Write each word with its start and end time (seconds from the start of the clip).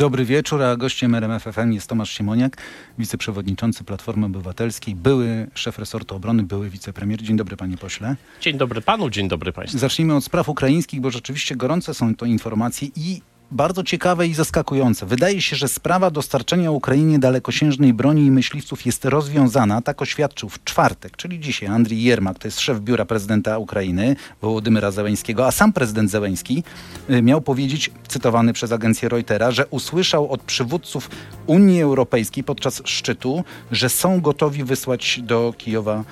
Dobry 0.00 0.24
wieczór, 0.24 0.62
a 0.62 0.76
gościem 0.76 1.14
RMFFM 1.14 1.72
jest 1.72 1.86
Tomasz 1.86 2.10
Siemoniak, 2.10 2.56
wiceprzewodniczący 2.98 3.84
Platformy 3.84 4.26
Obywatelskiej, 4.26 4.94
były 4.94 5.50
szef 5.54 5.78
resortu 5.78 6.16
obrony, 6.16 6.42
były 6.42 6.70
wicepremier. 6.70 7.22
Dzień 7.22 7.36
dobry 7.36 7.56
panie 7.56 7.76
pośle. 7.76 8.16
Dzień 8.40 8.58
dobry 8.58 8.80
panu, 8.80 9.10
dzień 9.10 9.28
dobry 9.28 9.52
państwu. 9.52 9.78
Zacznijmy 9.78 10.14
od 10.14 10.24
spraw 10.24 10.48
ukraińskich, 10.48 11.00
bo 11.00 11.10
rzeczywiście 11.10 11.56
gorące 11.56 11.94
są 11.94 12.14
to 12.14 12.26
informacje 12.26 12.88
i 12.96 13.20
bardzo 13.50 13.84
ciekawe 13.84 14.26
i 14.26 14.34
zaskakujące. 14.34 15.06
Wydaje 15.06 15.42
się, 15.42 15.56
że 15.56 15.68
sprawa 15.68 16.10
dostarczenia 16.10 16.70
Ukrainie 16.70 17.18
dalekosiężnej 17.18 17.92
broni 17.92 18.26
i 18.26 18.30
myśliwców 18.30 18.86
jest 18.86 19.04
rozwiązana, 19.04 19.82
tak 19.82 20.02
oświadczył 20.02 20.48
w 20.48 20.64
czwartek, 20.64 21.16
czyli 21.16 21.40
dzisiaj 21.40 21.68
Andrii 21.68 22.02
Jermak, 22.02 22.38
to 22.38 22.48
jest 22.48 22.60
szef 22.60 22.80
biura 22.80 23.04
prezydenta 23.04 23.58
Ukrainy, 23.58 24.16
Wołodymyra 24.42 24.90
Zełęńskiego, 24.90 25.46
a 25.46 25.50
sam 25.50 25.72
prezydent 25.72 26.10
Zełęński 26.10 26.64
y, 27.10 27.22
miał 27.22 27.40
powiedzieć, 27.40 27.90
cytowany 28.08 28.52
przez 28.52 28.72
agencję 28.72 29.08
Reutera, 29.08 29.50
że 29.50 29.66
usłyszał 29.66 30.32
od 30.32 30.42
przywódców 30.42 31.10
Unii 31.46 31.82
Europejskiej 31.82 32.44
podczas 32.44 32.82
szczytu, 32.84 33.44
że 33.72 33.88
są 33.88 34.20
gotowi 34.20 34.64
wysłać 34.64 35.20
do 35.22 35.54
Kijowa 35.58 36.04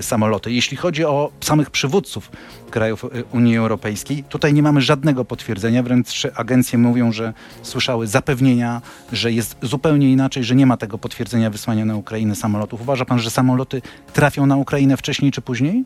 samoloty. 0.00 0.52
Jeśli 0.52 0.76
chodzi 0.76 1.04
o 1.04 1.30
samych 1.40 1.70
przywódców 1.70 2.30
krajów 2.70 3.04
y, 3.04 3.24
Unii 3.32 3.56
Europejskiej, 3.56 4.24
tutaj 4.24 4.54
nie 4.54 4.62
mamy 4.62 4.80
żadnego 4.80 5.24
potwierdzenia, 5.24 5.82
wręcz 5.82 6.26
agencje 6.34 6.78
mówią, 6.78 7.12
że 7.12 7.32
słyszały 7.62 8.06
zapewnienia, 8.06 8.82
że 9.12 9.32
jest 9.32 9.56
zupełnie 9.62 10.12
inaczej, 10.12 10.44
że 10.44 10.54
nie 10.54 10.66
ma 10.66 10.76
tego 10.76 10.98
potwierdzenia 10.98 11.50
wysłania 11.50 11.84
na 11.84 11.96
Ukrainę 11.96 12.34
samolotów. 12.34 12.80
Uważa 12.80 13.04
pan, 13.04 13.18
że 13.18 13.30
samoloty 13.30 13.82
trafią 14.12 14.46
na 14.46 14.56
Ukrainę 14.56 14.96
wcześniej 14.96 15.32
czy 15.32 15.40
później? 15.40 15.84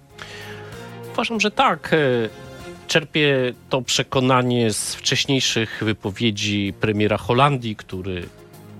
Uważam, 1.12 1.40
że 1.40 1.51
tak. 1.51 1.90
E, 1.93 1.96
czerpię 2.87 3.52
to 3.70 3.82
przekonanie 3.82 4.73
z 4.73 4.95
wcześniejszych 4.95 5.82
wypowiedzi 5.84 6.74
premiera 6.80 7.18
Holandii, 7.18 7.77
który 7.77 8.29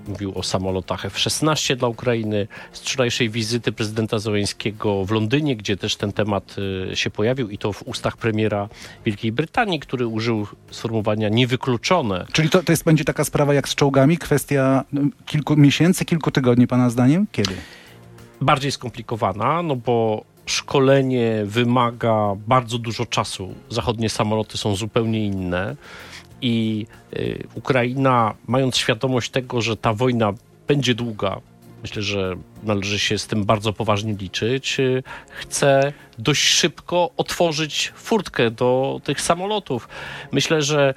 mówił 0.07 0.31
o 0.35 0.43
samolotach 0.43 1.05
F-16 1.05 1.75
dla 1.75 1.87
Ukrainy, 1.87 2.47
z 2.71 2.79
wczorajszej 2.79 3.29
wizyty 3.29 3.71
prezydenta 3.71 4.19
Zołańskiego 4.19 5.05
w 5.05 5.11
Londynie, 5.11 5.55
gdzie 5.55 5.77
też 5.77 5.95
ten 5.95 6.13
temat 6.13 6.55
y, 6.91 6.95
się 6.95 7.09
pojawił 7.09 7.49
i 7.49 7.57
to 7.57 7.73
w 7.73 7.83
ustach 7.83 8.17
premiera 8.17 8.69
Wielkiej 9.05 9.31
Brytanii, 9.31 9.79
który 9.79 10.07
użył 10.07 10.47
sformułowania 10.71 11.29
niewykluczone. 11.29 12.25
Czyli 12.31 12.49
to, 12.49 12.63
to 12.63 12.71
jest, 12.71 12.83
będzie 12.83 13.05
taka 13.05 13.23
sprawa 13.23 13.53
jak 13.53 13.69
z 13.69 13.75
czołgami, 13.75 14.17
kwestia 14.17 14.83
no, 14.93 15.01
kilku 15.25 15.55
miesięcy, 15.57 16.05
kilku 16.05 16.31
tygodni, 16.31 16.67
pana 16.67 16.89
zdaniem? 16.89 17.27
Kiedy? 17.31 17.53
Bardziej 18.41 18.71
skomplikowana, 18.71 19.63
no 19.63 19.75
bo 19.75 20.23
szkolenie 20.45 21.41
wymaga 21.45 22.35
bardzo 22.47 22.77
dużo 22.77 23.05
czasu. 23.05 23.53
Zachodnie 23.69 24.09
samoloty 24.09 24.57
są 24.57 24.75
zupełnie 24.75 25.25
inne 25.25 25.75
i 26.41 26.85
y, 27.13 27.47
Ukraina, 27.55 28.33
mając 28.47 28.77
świadomość 28.77 29.31
tego, 29.31 29.61
że 29.61 29.77
ta 29.77 29.93
wojna 29.93 30.33
będzie 30.67 30.95
długa, 30.95 31.41
myślę, 31.81 32.01
że 32.01 32.35
należy 32.63 32.99
się 32.99 33.17
z 33.17 33.27
tym 33.27 33.43
bardzo 33.43 33.73
poważnie 33.73 34.13
liczyć, 34.13 34.79
y, 34.79 35.03
chce 35.29 35.93
dość 36.17 36.41
szybko 36.41 37.09
otworzyć 37.17 37.91
furtkę 37.95 38.51
do 38.51 39.01
tych 39.03 39.21
samolotów. 39.21 39.87
Myślę, 40.31 40.61
że 40.61 40.93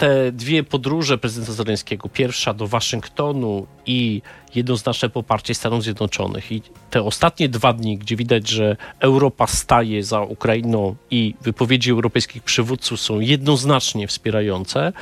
te 0.00 0.32
dwie 0.32 0.62
podróże 0.64 1.18
prezydenta 1.18 1.52
Zeleńskiego, 1.52 2.08
pierwsza 2.08 2.54
do 2.54 2.66
Waszyngtonu 2.66 3.66
i 3.86 4.22
jednoznaczne 4.54 5.08
poparcie 5.08 5.54
Stanów 5.54 5.82
Zjednoczonych. 5.82 6.52
I 6.52 6.62
te 6.90 7.02
ostatnie 7.02 7.48
dwa 7.48 7.72
dni, 7.72 7.98
gdzie 7.98 8.16
widać, 8.16 8.48
że 8.48 8.76
Europa 9.00 9.46
staje 9.46 10.04
za 10.04 10.20
Ukrainą 10.20 10.96
i 11.10 11.34
wypowiedzi 11.42 11.90
europejskich 11.90 12.42
przywódców 12.42 13.00
są 13.00 13.20
jednoznacznie 13.20 14.06
wspierające, 14.06 14.92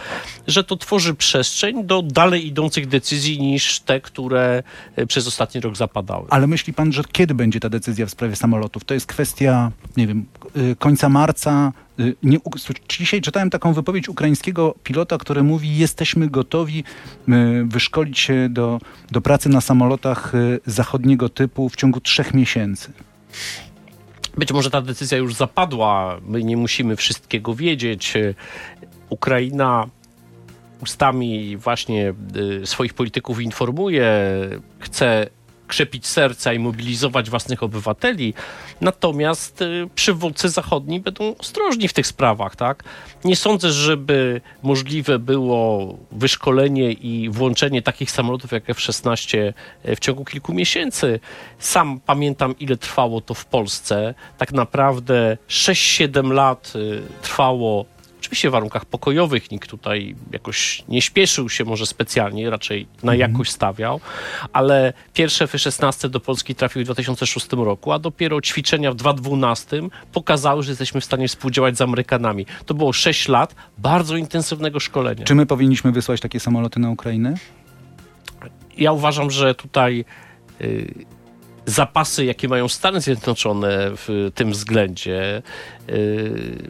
że 0.46 0.64
to 0.64 0.76
tworzy 0.76 1.14
przestrzeń 1.14 1.84
do 1.84 2.02
dalej 2.02 2.46
idących 2.46 2.86
decyzji 2.86 3.40
niż 3.40 3.80
te, 3.80 4.00
które 4.00 4.62
e, 4.96 5.06
przez 5.06 5.26
ostatni 5.26 5.60
rok 5.60 5.76
zapadały. 5.76 6.26
Ale 6.30 6.46
myśli 6.46 6.72
pan, 6.74 6.92
że 6.92 7.02
kiedy 7.12 7.34
będzie 7.34 7.60
ta 7.60 7.68
decyzja 7.68 8.06
w 8.06 8.10
sprawie 8.10 8.36
samolotów? 8.36 8.84
To 8.84 8.94
jest 8.94 9.06
kwestia, 9.06 9.70
nie 9.96 10.06
wiem, 10.06 10.26
y, 10.56 10.76
końca 10.76 11.08
marca, 11.08 11.72
nie, 12.22 12.38
dzisiaj 12.88 13.20
czytałem 13.20 13.50
taką 13.50 13.72
wypowiedź 13.72 14.08
ukraińskiego 14.08 14.74
pilota, 14.82 15.18
który 15.18 15.42
mówi: 15.42 15.76
Jesteśmy 15.76 16.28
gotowi 16.28 16.84
y, 17.28 17.32
wyszkolić 17.64 18.18
się 18.18 18.48
do, 18.48 18.78
do 19.10 19.20
pracy 19.20 19.48
na 19.48 19.60
samolotach 19.60 20.32
zachodniego 20.66 21.28
typu 21.28 21.68
w 21.68 21.76
ciągu 21.76 22.00
trzech 22.00 22.34
miesięcy. 22.34 22.92
Być 24.36 24.52
może 24.52 24.70
ta 24.70 24.80
decyzja 24.80 25.18
już 25.18 25.34
zapadła, 25.34 26.20
my 26.26 26.44
nie 26.44 26.56
musimy 26.56 26.96
wszystkiego 26.96 27.54
wiedzieć. 27.54 28.14
Ukraina 29.08 29.86
ustami 30.82 31.56
właśnie 31.56 32.14
swoich 32.64 32.94
polityków 32.94 33.40
informuje, 33.40 34.12
chce 34.78 35.26
krzepić 35.68 36.06
serca 36.06 36.52
i 36.52 36.58
mobilizować 36.58 37.30
własnych 37.30 37.62
obywateli. 37.62 38.34
Natomiast 38.80 39.62
y, 39.62 39.88
przywódcy 39.94 40.48
zachodni 40.48 41.00
będą 41.00 41.36
ostrożni 41.38 41.88
w 41.88 41.92
tych 41.92 42.06
sprawach, 42.06 42.56
tak? 42.56 42.84
Nie 43.24 43.36
sądzę, 43.36 43.72
żeby 43.72 44.40
możliwe 44.62 45.18
było 45.18 45.96
wyszkolenie 46.12 46.92
i 46.92 47.28
włączenie 47.28 47.82
takich 47.82 48.10
samolotów 48.10 48.52
jak 48.52 48.70
F-16 48.70 49.38
y, 49.84 49.96
w 49.96 49.98
ciągu 49.98 50.24
kilku 50.24 50.54
miesięcy. 50.54 51.20
Sam 51.58 52.00
pamiętam, 52.06 52.54
ile 52.60 52.76
trwało 52.76 53.20
to 53.20 53.34
w 53.34 53.44
Polsce. 53.44 54.14
Tak 54.38 54.52
naprawdę 54.52 55.36
6-7 55.48 56.32
lat 56.32 56.72
y, 56.76 57.02
trwało 57.22 57.97
Oczywiście 58.20 58.48
w 58.48 58.52
warunkach 58.52 58.84
pokojowych 58.84 59.50
nikt 59.50 59.70
tutaj 59.70 60.14
jakoś 60.32 60.84
nie 60.88 61.02
śpieszył 61.02 61.48
się 61.48 61.64
może 61.64 61.86
specjalnie, 61.86 62.50
raczej 62.50 62.86
na 63.02 63.12
mhm. 63.12 63.32
jakość 63.32 63.50
stawiał, 63.50 64.00
ale 64.52 64.92
pierwsze 65.14 65.44
F-16 65.44 66.08
do 66.08 66.20
Polski 66.20 66.54
trafiły 66.54 66.84
w 66.84 66.86
2006 66.86 67.46
roku, 67.52 67.92
a 67.92 67.98
dopiero 67.98 68.40
ćwiczenia 68.40 68.92
w 68.92 68.94
2012 68.94 69.82
pokazały, 70.12 70.62
że 70.62 70.70
jesteśmy 70.70 71.00
w 71.00 71.04
stanie 71.04 71.28
współdziałać 71.28 71.76
z 71.76 71.80
Amerykanami. 71.80 72.46
To 72.66 72.74
było 72.74 72.92
6 72.92 73.28
lat 73.28 73.54
bardzo 73.78 74.16
intensywnego 74.16 74.80
szkolenia. 74.80 75.24
Czy 75.24 75.34
my 75.34 75.46
powinniśmy 75.46 75.92
wysłać 75.92 76.20
takie 76.20 76.40
samoloty 76.40 76.80
na 76.80 76.90
Ukrainę? 76.90 77.34
Ja 78.76 78.92
uważam, 78.92 79.30
że 79.30 79.54
tutaj... 79.54 80.04
Yy, 80.60 81.18
zapasy, 81.66 82.24
jakie 82.24 82.48
mają 82.48 82.68
Stany 82.68 83.00
Zjednoczone 83.00 83.90
w 83.90 84.30
tym 84.34 84.50
względzie, 84.50 85.42
yy, 85.88 86.68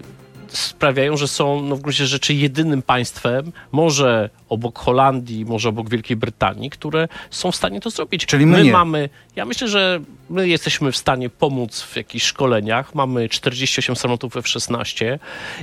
sprawiają, 0.49 1.17
że 1.17 1.29
są 1.29 1.63
no, 1.63 1.77
w 1.77 1.81
gruncie 1.81 2.07
rzeczy 2.07 2.35
jedynym 2.35 2.83
państwem, 2.83 3.53
może 3.73 4.31
obok 4.49 4.79
Holandii, 4.79 5.45
może 5.45 5.69
obok 5.69 5.91
Wielkiej 5.91 6.17
Brytanii, 6.17 6.71
które 6.71 7.09
są 7.31 7.53
w 7.53 7.57
stanie 7.57 7.81
to 7.81 7.91
zrobić. 7.91 8.27
Czyli 8.27 8.47
my, 8.47 8.65
my 8.65 8.71
mamy, 8.71 9.09
ja 9.37 9.45
myślę, 9.45 9.69
że 9.69 10.01
my 10.31 10.49
jesteśmy 10.49 10.93
w 10.93 10.97
stanie 10.97 11.31
pomóc 11.31 11.83
w 11.83 11.97
jakichś 11.97 12.25
szkoleniach. 12.27 12.95
Mamy 12.95 13.29
48 13.29 13.97
samolotów 13.97 14.37
F-16 14.37 15.19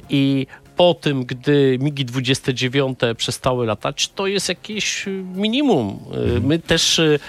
i 0.09 0.47
po 0.75 0.93
tym, 0.93 1.25
gdy 1.25 1.77
MIGI 1.81 2.05
29 2.05 2.99
przestały 3.17 3.65
latać, 3.65 4.07
to 4.07 4.27
jest 4.27 4.49
jakieś 4.49 5.05
minimum. 5.35 5.99
Mhm. 6.07 6.45
My 6.45 6.59
też 6.59 6.99
y, 6.99 7.19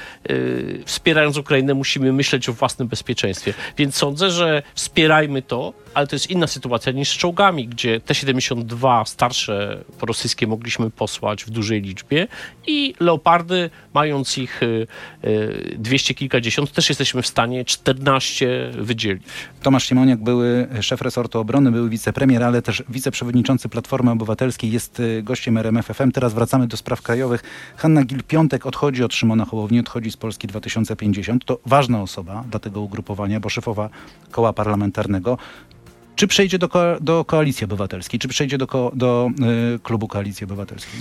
wspierając 0.84 1.36
Ukrainę 1.36 1.74
musimy 1.74 2.12
myśleć 2.12 2.48
o 2.48 2.52
własnym 2.52 2.88
bezpieczeństwie. 2.88 3.54
Więc 3.76 3.96
sądzę, 3.96 4.30
że 4.30 4.62
wspierajmy 4.74 5.42
to, 5.42 5.72
ale 5.94 6.06
to 6.06 6.16
jest 6.16 6.30
inna 6.30 6.46
sytuacja 6.46 6.92
niż 6.92 7.08
z 7.08 7.16
czołgami, 7.16 7.68
gdzie 7.68 8.00
T-72 8.00 9.04
starsze 9.06 9.84
rosyjskie 10.02 10.46
mogliśmy 10.46 10.90
posłać 10.90 11.44
w 11.44 11.50
dużej 11.50 11.82
liczbie 11.82 12.28
i 12.66 12.94
Leopardy, 13.00 13.70
mając 13.94 14.38
ich 14.38 14.62
y, 14.62 14.86
y, 15.24 15.76
dwieście 15.78 16.14
kilkadziesiąt, 16.14 16.72
też 16.72 16.88
jesteśmy 16.88 17.22
w 17.22 17.26
stanie 17.26 17.64
14 17.64 18.70
wydzielić. 18.78 19.22
Tomasz 19.62 19.84
Siemoniak, 19.84 20.22
były 20.22 20.68
szef 20.80 21.02
resortu 21.02 21.38
obrony, 21.38 21.72
były 21.72 21.88
wicepremier, 21.88 22.42
ale 22.42 22.62
też 22.62 22.82
wiceprzewodniczący 22.88 23.35
Platformy 23.70 24.10
Obywatelskiej, 24.10 24.70
jest 24.70 25.00
y, 25.00 25.22
gościem 25.22 25.58
RMFFM. 25.58 26.10
Teraz 26.12 26.34
wracamy 26.34 26.66
do 26.66 26.76
spraw 26.76 27.02
krajowych. 27.02 27.42
Hanna 27.76 28.04
Gil-Piątek 28.04 28.66
odchodzi 28.66 29.04
od 29.04 29.14
Szymona 29.14 29.44
Hołowni, 29.44 29.80
odchodzi 29.80 30.10
z 30.10 30.16
Polski 30.16 30.46
2050. 30.46 31.44
To 31.44 31.58
ważna 31.66 32.02
osoba 32.02 32.44
dla 32.50 32.60
tego 32.60 32.80
ugrupowania, 32.80 33.40
bo 33.40 33.48
szefowa 33.48 33.90
koła 34.30 34.52
parlamentarnego. 34.52 35.38
Czy 36.16 36.26
przejdzie 36.26 36.58
do, 36.58 36.68
ko 36.68 36.96
do 37.00 37.24
Koalicji 37.24 37.64
Obywatelskiej? 37.64 38.20
Czy 38.20 38.28
przejdzie 38.28 38.58
do, 38.58 38.66
ko 38.66 38.92
do 38.94 39.30
y, 39.74 39.78
klubu 39.78 40.08
Koalicji 40.08 40.44
Obywatelskiej? 40.44 41.00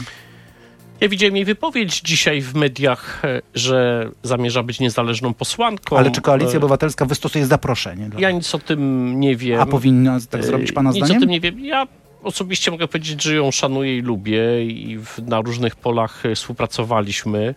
Ja 1.02 1.10
widziałem 1.10 1.36
jej 1.36 1.46
wypowiedź 1.46 2.02
dzisiaj 2.02 2.42
w 2.42 2.56
mediach, 2.56 3.26
e, 3.26 3.42
że 3.54 4.10
zamierza 4.24 4.64
być 4.64 4.80
niezależną 4.80 5.34
posłanką. 5.34 5.98
Ale 5.98 6.12
czy 6.12 6.22
Koalicja 6.22 6.54
e, 6.54 6.58
Obywatelska 6.58 7.06
wystosuje 7.06 7.46
zaproszenie? 7.46 8.10
Ja 8.18 8.32
nic 8.32 8.56
o 8.56 8.60
tym 8.60 9.12
nie 9.20 9.36
wiem. 9.36 9.62
A 9.62 9.66
powinna 9.66 10.20
tak 10.30 10.46
zrobić 10.46 10.72
pana 10.72 10.90
nic 10.90 10.98
zdaniem? 10.98 11.16
Nic 11.16 11.18
o 11.18 11.22
tym 11.22 11.30
nie 11.30 11.42
wiem. 11.42 11.66
Ja 11.66 11.88
osobiście 12.26 12.72
mogę 12.72 12.88
powiedzieć, 12.88 13.24
że 13.24 13.36
ją 13.36 13.52
szanuję 13.52 13.98
i 13.98 14.02
lubię 14.02 14.66
i 14.66 14.98
w, 14.98 15.20
na 15.28 15.42
różnych 15.42 15.76
polach 15.76 16.24
współpracowaliśmy. 16.36 17.56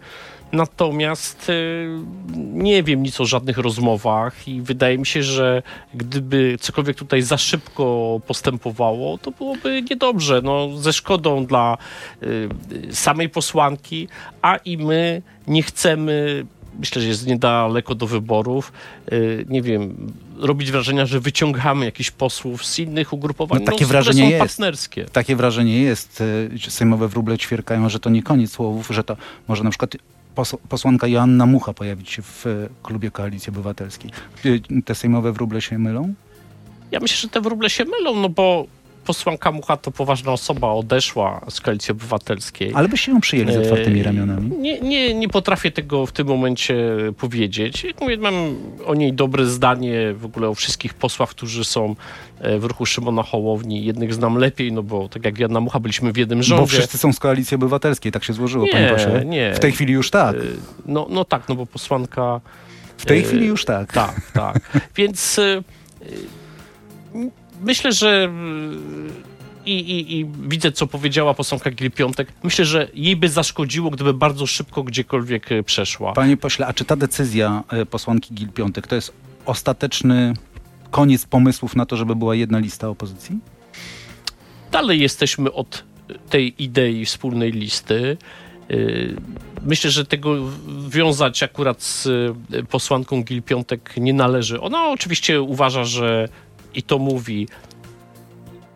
Natomiast 0.53 1.53
nie 2.37 2.83
wiem 2.83 3.03
nic 3.03 3.21
o 3.21 3.25
żadnych 3.25 3.59
rozmowach 3.59 4.49
i 4.49 4.61
wydaje 4.63 4.99
mi 4.99 5.07
się, 5.07 5.23
że 5.23 5.63
gdyby 5.95 6.57
cokolwiek 6.61 6.97
tutaj 6.97 7.23
za 7.23 7.39
szybko 7.39 8.21
postępowało, 8.27 9.19
to 9.19 9.31
byłoby 9.31 9.83
niedobrze. 9.91 10.41
No, 10.45 10.69
ze 10.77 10.93
szkodą 10.93 11.47
dla 11.47 11.79
samej 12.91 13.29
posłanki, 13.29 14.09
a 14.43 14.57
i 14.57 14.79
my 14.79 15.23
nie 15.47 15.63
chcemy 15.63 16.47
myślę, 16.79 17.03
że 17.03 17.09
jest 17.09 17.27
niedaleko 17.27 17.95
do 17.95 18.07
wyborów. 18.07 18.73
Nie 19.49 19.63
wiem, 19.63 20.13
robić 20.39 20.71
wrażenia, 20.71 21.07
że 21.07 21.21
wyciągamy 21.21 21.85
jakichś 21.85 22.11
posłów 22.11 22.67
z 22.67 22.79
innych 22.79 23.13
ugrupowań, 23.13 23.61
no, 23.61 23.73
takie 23.73 23.85
no, 23.85 23.89
wrażenie 23.89 24.23
są 24.23 24.29
jest. 24.29 24.41
partnerskie. 24.41 25.05
Takie 25.05 25.37
wrażenie 25.37 25.83
jest. 25.83 26.23
Sejmowe 26.69 27.09
wróble 27.09 27.39
ćwierkają, 27.39 27.89
że 27.89 28.01
to 28.01 28.11
nie 28.11 28.23
koniec 28.23 28.53
słowów, 28.53 28.89
że 28.91 29.05
to 29.05 29.17
może 29.49 29.65
na 29.65 29.71
przykład 29.71 29.97
posłanka 30.69 31.07
Joanna 31.07 31.47
Mucha 31.47 31.73
pojawić 31.73 32.11
się 32.11 32.23
w 32.23 32.69
klubie 32.83 33.11
Koalicji 33.11 33.51
Obywatelskiej. 33.51 34.11
Te 34.85 34.95
sejmowe 34.95 35.33
wróble 35.33 35.61
się 35.61 35.79
mylą? 35.79 36.15
Ja 36.91 37.01
myślę, 37.01 37.17
że 37.17 37.29
te 37.29 37.41
wróble 37.41 37.71
się 37.71 37.85
mylą, 37.85 38.17
no 38.17 38.29
bo 38.29 38.67
posłanka 39.09 39.53
Mucha 39.53 39.77
to 39.77 39.91
poważna 39.91 40.33
osoba, 40.33 40.73
odeszła 40.73 41.41
z 41.51 41.61
Koalicji 41.61 41.93
Obywatelskiej. 41.93 42.73
Ale 42.75 42.89
byście 42.89 43.13
ją 43.13 43.21
przyjęli 43.21 43.53
z 43.53 43.57
otwartymi 43.57 44.03
ramionami? 44.03 44.51
Nie, 44.51 44.81
nie, 44.81 45.15
nie 45.15 45.29
potrafię 45.29 45.71
tego 45.71 46.07
w 46.07 46.13
tym 46.13 46.27
momencie 46.27 46.97
powiedzieć. 47.17 47.85
Jak 47.85 48.01
mówię, 48.01 48.17
mam 48.17 48.35
o 48.87 48.95
niej 48.95 49.13
dobre 49.13 49.47
zdanie 49.47 50.15
w 50.15 50.25
ogóle 50.25 50.49
o 50.49 50.55
wszystkich 50.55 50.95
posłach, 50.95 51.31
którzy 51.31 51.65
są 51.65 51.97
w 52.59 52.65
ruchu 52.65 52.87
Szymona 52.87 53.23
Hołowni. 53.23 53.85
Jednych 53.85 54.15
znam 54.15 54.37
lepiej, 54.37 54.73
no 54.73 54.83
bo 54.83 55.09
tak 55.09 55.25
jak 55.25 55.39
Jana 55.39 55.61
Mucha 55.61 55.81
byliśmy 55.81 56.13
w 56.13 56.17
jednym 56.17 56.43
rządzie. 56.43 56.63
Bo 56.63 56.67
wszyscy 56.67 56.99
są 56.99 57.13
z 57.13 57.19
Koalicji 57.19 57.55
Obywatelskiej, 57.55 58.13
tak 58.13 58.25
się 58.25 58.33
złożyło, 58.33 58.65
nie, 58.65 58.73
panie 58.73 58.89
pośle. 58.89 59.25
Nie, 59.25 59.55
W 59.55 59.59
tej 59.59 59.73
chwili 59.73 59.93
już 59.93 60.11
tak. 60.11 60.37
No, 60.87 61.07
no 61.11 61.25
tak, 61.25 61.49
no 61.49 61.55
bo 61.55 61.67
posłanka... 61.67 62.41
W 62.97 63.07
tej 63.07 63.23
chwili 63.23 63.47
już 63.47 63.65
tak. 63.65 63.93
Tak, 63.93 64.31
tak. 64.35 64.61
Więc 64.97 65.41
myślę, 67.61 67.93
że 67.93 68.33
i, 69.67 69.73
i, 69.73 70.19
i, 70.19 70.27
widzę, 70.49 70.73
co 70.73 70.87
powiedziała 70.87 71.35
posłanka 71.35 71.71
Gil-Piątek. 71.71 72.27
Myślę, 72.43 72.65
że 72.65 72.89
jej 72.95 73.17
by 73.17 73.29
zaszkodziło, 73.29 73.91
gdyby 73.91 74.15
bardzo 74.15 74.47
szybko 74.47 74.83
gdziekolwiek 74.83 75.49
przeszła. 75.65 76.13
Panie 76.13 76.37
pośle, 76.37 76.67
a 76.67 76.73
czy 76.73 76.85
ta 76.85 76.97
decyzja 76.97 77.65
posłanki 77.91 78.35
Gil-Piątek 78.35 78.87
to 78.87 78.95
jest 78.95 79.13
ostateczny 79.47 80.35
koniec 80.91 81.27
pomysłów 81.27 81.77
na 81.77 81.87
to, 81.87 81.97
żeby 81.97 82.17
była 82.17 82.35
jedna 82.35 82.59
lista 82.59 82.89
opozycji? 82.89 83.39
Dalej 84.73 85.01
jesteśmy 85.01 85.53
od 85.53 85.85
tej 86.31 86.63
idei 86.63 87.05
wspólnej 87.05 87.53
listy. 87.53 88.17
Myślę, 89.63 89.91
że 89.91 90.05
tego 90.05 90.37
wiązać 90.89 91.43
akurat 91.43 91.83
z 91.83 92.09
posłanką 92.71 93.23
Gil-Piątek 93.23 93.79
nie 93.97 94.15
należy. 94.15 94.61
Ona 94.61 94.89
oczywiście 94.89 95.43
uważa, 95.43 95.85
że 95.85 96.29
i 96.79 96.83
to 96.83 96.99
mówi, 96.99 97.49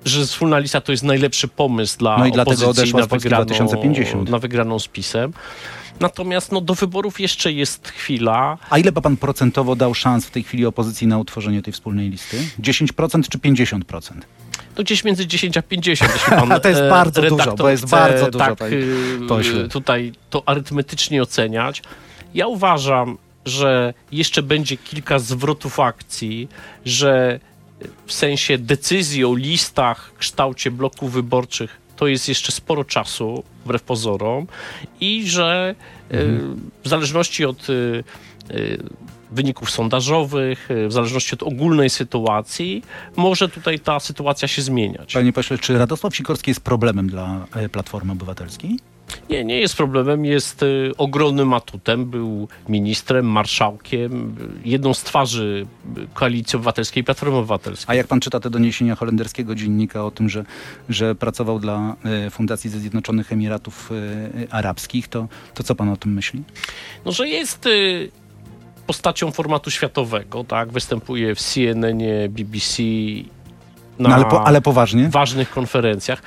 że 0.04 0.26
wspólna 0.26 0.58
lista 0.58 0.80
to 0.80 0.92
jest 0.92 1.04
najlepszy 1.04 1.48
pomysł 1.48 1.98
dla 1.98 2.18
no 2.18 2.26
i 2.26 2.40
opozycji 2.40 2.94
na, 2.94 3.06
wygraną, 3.06 3.44
2050. 3.44 4.30
na 4.30 4.38
wygraną 4.38 4.78
z 4.78 4.88
PiSem. 4.88 5.32
Natomiast 6.00 6.52
no, 6.52 6.60
do 6.60 6.74
wyborów 6.74 7.20
jeszcze 7.20 7.52
jest 7.52 7.88
chwila. 7.88 8.58
A 8.70 8.78
ile 8.78 8.92
by 8.92 9.02
pan 9.02 9.16
procentowo 9.16 9.76
dał 9.76 9.94
szans 9.94 10.26
w 10.26 10.30
tej 10.30 10.42
chwili 10.42 10.66
opozycji 10.66 11.06
na 11.06 11.18
utworzenie 11.18 11.62
tej 11.62 11.72
wspólnej 11.72 12.10
listy? 12.10 12.36
10% 12.60 13.28
czy 13.28 13.38
50%? 13.38 14.12
No 14.76 14.84
gdzieś 14.84 15.04
między 15.04 15.26
10 15.26 15.56
a 15.56 15.62
50, 15.62 16.12
jeśli 16.12 16.30
pan 16.30 16.60
to 16.62 16.68
jest 16.68 16.82
bardzo 16.90 17.22
dużo, 17.22 17.54
bo 17.56 17.68
jest 17.68 17.88
bardzo 17.88 18.30
dużo. 18.30 18.56
Tak, 18.56 18.58
pośle. 19.28 19.68
tutaj 19.68 20.12
to 20.30 20.42
arytmetycznie 20.46 21.22
oceniać. 21.22 21.82
Ja 22.34 22.46
uważam, 22.46 23.18
że 23.44 23.94
jeszcze 24.12 24.42
będzie 24.42 24.76
kilka 24.76 25.18
zwrotów 25.18 25.80
akcji, 25.80 26.48
że 26.84 27.40
w 28.06 28.12
sensie 28.12 28.58
decyzji 28.58 29.24
o 29.24 29.34
listach, 29.34 30.12
kształcie 30.18 30.70
bloków 30.70 31.12
wyborczych, 31.12 31.80
to 31.96 32.06
jest 32.06 32.28
jeszcze 32.28 32.52
sporo 32.52 32.84
czasu, 32.84 33.44
wbrew 33.64 33.82
pozorom, 33.82 34.46
i 35.00 35.28
że 35.28 35.74
mhm. 36.10 36.70
w 36.84 36.88
zależności 36.88 37.44
od 37.44 37.66
wyników 39.30 39.70
sondażowych, 39.70 40.68
w 40.88 40.92
zależności 40.92 41.34
od 41.34 41.42
ogólnej 41.42 41.90
sytuacji, 41.90 42.82
może 43.16 43.48
tutaj 43.48 43.80
ta 43.80 44.00
sytuacja 44.00 44.48
się 44.48 44.62
zmieniać. 44.62 45.12
Panie 45.12 45.32
pośle, 45.32 45.58
czy 45.58 45.78
Radosław 45.78 46.16
Sikorski 46.16 46.50
jest 46.50 46.60
problemem 46.60 47.08
dla 47.08 47.46
Platformy 47.72 48.12
Obywatelskiej? 48.12 48.78
Nie, 49.30 49.44
nie 49.44 49.60
jest 49.60 49.76
problemem, 49.76 50.24
jest 50.24 50.62
y, 50.62 50.92
ogromnym 50.98 51.54
atutem. 51.54 52.04
Był 52.04 52.48
ministrem, 52.68 53.26
marszałkiem, 53.26 54.36
jedną 54.64 54.94
z 54.94 55.02
twarzy 55.02 55.66
Koalicji 56.14 56.56
Obywatelskiej 56.56 57.04
Platformy 57.04 57.36
Obywatelskiej. 57.36 57.86
A 57.92 57.94
jak 57.94 58.06
pan 58.06 58.20
czyta 58.20 58.40
te 58.40 58.50
doniesienia 58.50 58.94
holenderskiego 58.94 59.54
dziennika 59.54 60.04
o 60.04 60.10
tym, 60.10 60.28
że, 60.28 60.44
że 60.88 61.14
pracował 61.14 61.58
dla 61.58 61.96
y, 62.26 62.30
Fundacji 62.30 62.70
ze 62.70 62.78
Zjednoczonych 62.78 63.32
Emiratów 63.32 63.90
y, 63.92 64.50
Arabskich, 64.50 65.08
to, 65.08 65.28
to 65.54 65.62
co 65.62 65.74
pan 65.74 65.88
o 65.88 65.96
tym 65.96 66.12
myśli? 66.12 66.42
No, 67.04 67.12
że 67.12 67.28
jest 67.28 67.68
postacią 68.86 69.30
formatu 69.30 69.70
światowego, 69.70 70.44
tak? 70.44 70.72
Występuje 70.72 71.34
w 71.34 71.40
CNN, 71.40 71.98
BBC, 72.28 72.82
na 73.98 74.08
no, 74.08 74.14
ale, 74.14 74.24
po, 74.24 74.46
ale 74.46 74.60
poważnie? 74.60 75.08
ważnych 75.08 75.50
konferencjach, 75.50 76.22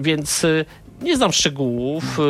więc 0.00 0.46
nie 1.02 1.16
znam 1.16 1.32
szczegółów. 1.32 2.18
Y, 2.18 2.22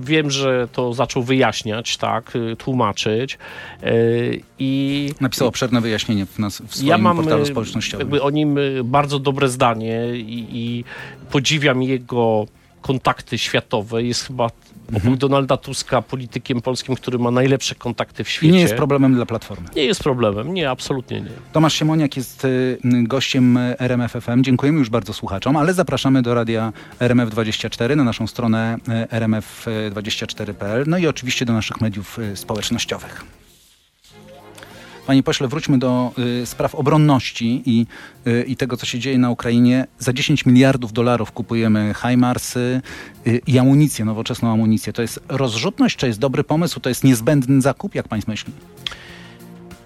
wiem, 0.00 0.30
że 0.30 0.68
to 0.72 0.94
zaczął 0.94 1.22
wyjaśniać, 1.22 1.96
tak, 1.96 2.36
y, 2.36 2.56
tłumaczyć. 2.56 3.38
Y, 3.82 4.42
I 4.58 5.10
Napisał 5.20 5.48
obszerne 5.48 5.80
wyjaśnienie 5.80 6.26
w, 6.26 6.38
nas, 6.38 6.62
w 6.66 6.74
swoim 6.74 6.88
ja 6.88 6.98
mam 6.98 7.16
portalu 7.16 7.46
społecznościowym. 7.46 8.06
Jakby 8.06 8.22
o 8.22 8.30
nim 8.30 8.58
bardzo 8.84 9.18
dobre 9.18 9.48
zdanie 9.48 10.06
i, 10.14 10.46
i 10.52 10.84
podziwiam 11.30 11.82
jego 11.82 12.46
kontakty 12.82 13.38
światowe. 13.38 14.02
Jest 14.02 14.26
chyba 14.26 14.50
mhm. 14.92 15.18
Donalda 15.18 15.56
Tuska 15.56 16.02
politykiem 16.02 16.60
polskim, 16.60 16.94
który 16.94 17.18
ma 17.18 17.30
najlepsze 17.30 17.74
kontakty 17.74 18.24
w 18.24 18.28
świecie. 18.28 18.50
I 18.50 18.52
nie 18.52 18.60
jest 18.60 18.74
problemem 18.74 19.14
dla 19.14 19.26
Platformy. 19.26 19.68
Nie 19.76 19.84
jest 19.84 20.02
problemem, 20.02 20.54
nie, 20.54 20.70
absolutnie 20.70 21.20
nie. 21.20 21.30
Tomasz 21.52 21.74
Siemoniak 21.74 22.16
jest 22.16 22.44
y, 22.44 22.78
gościem 22.84 23.58
RMF 23.78 24.12
FM. 24.12 24.42
Dziękujemy 24.42 24.78
już 24.78 24.90
bardzo 24.90 25.12
słuchaczom, 25.12 25.56
ale 25.56 25.74
zapraszamy 25.74 26.22
do 26.22 26.34
radia 26.34 26.72
RMF24 27.00 27.96
na 27.96 28.04
naszą 28.04 28.26
stronę 28.26 28.76
rmf24.pl, 29.10 30.84
no 30.86 30.98
i 30.98 31.06
oczywiście 31.06 31.44
do 31.44 31.52
naszych 31.52 31.80
mediów 31.80 32.18
społecznościowych. 32.34 33.24
Panie 35.08 35.22
pośle, 35.22 35.48
wróćmy 35.48 35.78
do 35.78 36.12
y, 36.42 36.46
spraw 36.46 36.74
obronności 36.74 37.62
i, 37.66 37.86
y, 38.26 38.44
i 38.48 38.56
tego, 38.56 38.76
co 38.76 38.86
się 38.86 38.98
dzieje 38.98 39.18
na 39.18 39.30
Ukrainie. 39.30 39.86
Za 39.98 40.12
10 40.12 40.46
miliardów 40.46 40.92
dolarów 40.92 41.32
kupujemy 41.32 41.94
HIMARSy 42.02 42.80
y, 43.26 43.40
i 43.46 43.58
amunicję, 43.58 44.04
nowoczesną 44.04 44.52
amunicję. 44.52 44.92
To 44.92 45.02
jest 45.02 45.20
rozrzutność, 45.28 45.96
czy 45.96 46.06
jest 46.06 46.18
dobry 46.18 46.44
pomysł? 46.44 46.80
To 46.80 46.88
jest 46.88 47.04
niezbędny 47.04 47.60
zakup? 47.60 47.94
Jak 47.94 48.08
pan 48.08 48.20
myśli? 48.28 48.52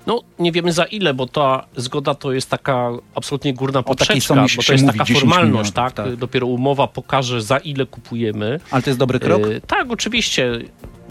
No, 0.07 0.21
nie 0.39 0.53
wiemy 0.53 0.73
za 0.73 0.85
ile, 0.85 1.15
bo 1.15 1.27
ta 1.27 1.67
zgoda 1.77 2.15
to 2.15 2.33
jest 2.33 2.51
taka 2.51 2.91
absolutnie 3.15 3.55
górna 3.55 3.83
poprzeczka, 3.83 4.35
bo 4.35 4.63
to 4.67 4.73
jest 4.73 4.87
taka 4.87 5.05
formalność, 5.05 5.71
tak? 5.71 5.93
tak? 5.93 6.17
Dopiero 6.17 6.47
umowa 6.47 6.87
pokaże, 6.87 7.43
za 7.43 7.59
ile 7.59 7.87
kupujemy. 7.87 8.61
Ale 8.71 8.83
to 8.83 8.91
jest 8.91 9.01
dobry 9.01 9.21
krok? 9.21 9.43
E, 9.43 9.61
tak, 9.61 9.91
oczywiście. 9.91 10.53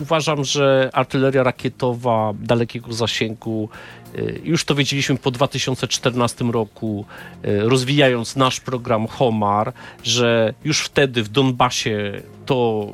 Uważam, 0.01 0.43
że 0.43 0.89
artyleria 0.93 1.43
rakietowa 1.43 2.33
dalekiego 2.39 2.93
zasięgu 2.93 3.69
już 4.43 4.65
to 4.65 4.75
wiedzieliśmy 4.75 5.17
po 5.17 5.31
2014 5.31 6.45
roku, 6.45 7.05
rozwijając 7.43 8.35
nasz 8.35 8.59
program 8.59 9.07
HOMAR, 9.07 9.73
że 10.03 10.53
już 10.63 10.81
wtedy 10.81 11.23
w 11.23 11.29
Donbasie 11.29 12.21
to 12.45 12.87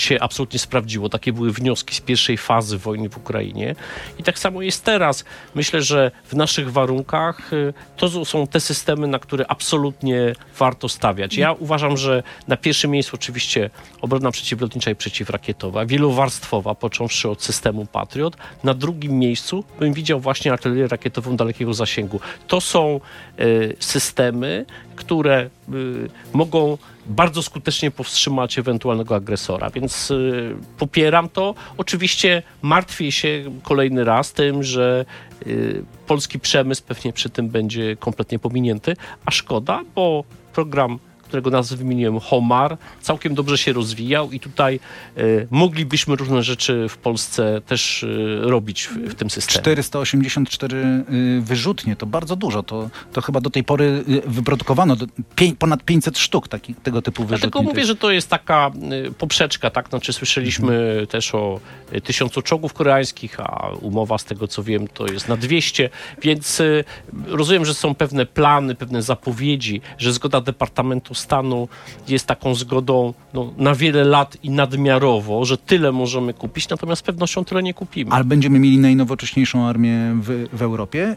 się 0.00 0.20
absolutnie 0.20 0.58
sprawdziło. 0.58 1.08
Takie 1.08 1.32
były 1.32 1.52
wnioski 1.52 1.94
z 1.94 2.00
pierwszej 2.00 2.36
fazy 2.36 2.78
wojny 2.78 3.08
w 3.08 3.16
Ukrainie. 3.16 3.74
I 4.18 4.22
tak 4.22 4.38
samo 4.38 4.62
jest 4.62 4.84
teraz. 4.84 5.24
Myślę, 5.54 5.82
że 5.82 6.10
w 6.24 6.34
naszych 6.34 6.72
warunkach 6.72 7.52
y, 7.52 7.74
to 7.96 8.24
są 8.24 8.46
te 8.46 8.60
systemy, 8.60 9.06
na 9.06 9.18
które 9.18 9.46
absolutnie 9.46 10.34
warto 10.58 10.88
stawiać. 10.88 11.36
Ja 11.36 11.52
uważam, 11.52 11.96
że 11.96 12.22
na 12.48 12.56
pierwszym 12.56 12.90
miejscu 12.90 13.16
oczywiście 13.16 13.70
obrona 14.00 14.30
przeciwlotnicza 14.30 14.90
i 14.90 14.94
przeciwrakietowa, 14.94 15.86
wielowarstwowa, 15.86 16.74
począwszy 16.74 17.28
od 17.28 17.42
systemu 17.42 17.86
Patriot. 17.86 18.36
Na 18.64 18.74
drugim 18.74 19.18
miejscu 19.18 19.64
bym 19.80 19.92
widział 19.92 20.20
właśnie 20.20 20.52
artylerię 20.52 20.88
rakietową 20.88 21.36
dalekiego 21.36 21.74
zasięgu. 21.74 22.20
To 22.46 22.60
są 22.60 23.00
y, 23.40 23.76
systemy, 23.80 24.66
które 24.96 25.50
y, 25.74 26.10
mogą 26.32 26.78
bardzo 27.06 27.42
skutecznie 27.42 27.90
powstrzymać 27.90 28.58
ewentualnego 28.58 29.16
agresora. 29.16 29.70
Więc 29.70 30.10
y, 30.10 30.56
popieram 30.78 31.28
to. 31.28 31.54
Oczywiście 31.76 32.42
martwię 32.62 33.12
się 33.12 33.44
kolejny 33.62 34.04
raz 34.04 34.32
tym, 34.32 34.62
że 34.62 35.04
polski 36.06 36.38
przemysł 36.38 36.82
pewnie 36.86 37.12
przy 37.12 37.30
tym 37.30 37.48
będzie 37.48 37.96
kompletnie 37.96 38.38
pominięty, 38.38 38.96
a 39.24 39.30
szkoda, 39.30 39.82
bo 39.94 40.24
program 40.52 40.98
którego 41.28 41.50
nazwę 41.50 41.76
wymieniłem, 41.76 42.20
Homar, 42.20 42.76
całkiem 43.00 43.34
dobrze 43.34 43.58
się 43.58 43.72
rozwijał 43.72 44.32
i 44.32 44.40
tutaj 44.40 44.80
e, 45.16 45.20
moglibyśmy 45.50 46.16
różne 46.16 46.42
rzeczy 46.42 46.86
w 46.88 46.96
Polsce 46.98 47.60
też 47.66 48.04
e, 48.04 48.06
robić 48.40 48.86
w, 48.86 48.96
w 48.96 49.14
tym 49.14 49.30
systemie. 49.30 49.60
484 49.60 50.76
y, 50.76 51.40
wyrzutnie, 51.40 51.96
to 51.96 52.06
bardzo 52.06 52.36
dużo. 52.36 52.62
To, 52.62 52.90
to 53.12 53.20
chyba 53.20 53.40
do 53.40 53.50
tej 53.50 53.64
pory 53.64 54.04
y, 54.08 54.22
wyprodukowano 54.26 54.96
pię, 55.36 55.52
ponad 55.58 55.84
500 55.84 56.18
sztuk 56.18 56.48
taki, 56.48 56.74
tego 56.74 57.02
typu 57.02 57.24
wyrzutni. 57.24 57.50
Dlatego 57.50 57.70
mówię, 57.70 57.84
że 57.84 57.96
to 57.96 58.10
jest 58.10 58.28
taka 58.30 58.70
y, 59.08 59.12
poprzeczka, 59.12 59.70
tak? 59.70 59.88
Znaczy 59.88 60.12
słyszeliśmy 60.12 60.74
mhm. 60.78 61.06
też 61.06 61.34
o 61.34 61.60
y, 61.92 62.00
tysiącu 62.00 62.42
czołgów 62.42 62.72
koreańskich, 62.72 63.40
a 63.40 63.70
umowa 63.80 64.18
z 64.18 64.24
tego 64.24 64.48
co 64.48 64.62
wiem 64.62 64.88
to 64.88 65.06
jest 65.06 65.28
na 65.28 65.36
200, 65.36 65.90
więc 66.22 66.60
y, 66.60 66.84
rozumiem, 67.26 67.64
że 67.64 67.74
są 67.74 67.94
pewne 67.94 68.26
plany, 68.26 68.74
pewne 68.74 69.02
zapowiedzi, 69.02 69.80
że 69.98 70.12
zgoda 70.12 70.40
Departamentu 70.40 71.14
Stanu 71.18 71.68
jest 72.08 72.26
taką 72.26 72.54
zgodą 72.54 73.14
no, 73.34 73.52
na 73.56 73.74
wiele 73.74 74.04
lat 74.04 74.36
i 74.42 74.50
nadmiarowo, 74.50 75.44
że 75.44 75.58
tyle 75.58 75.92
możemy 75.92 76.34
kupić, 76.34 76.68
natomiast 76.68 77.00
z 77.00 77.02
pewnością 77.02 77.44
tyle 77.44 77.62
nie 77.62 77.74
kupimy. 77.74 78.10
Ale 78.10 78.24
będziemy 78.24 78.58
mieli 78.58 78.78
najnowocześniejszą 78.78 79.66
armię 79.66 80.16
w, 80.22 80.46
w 80.52 80.62
Europie 80.62 81.16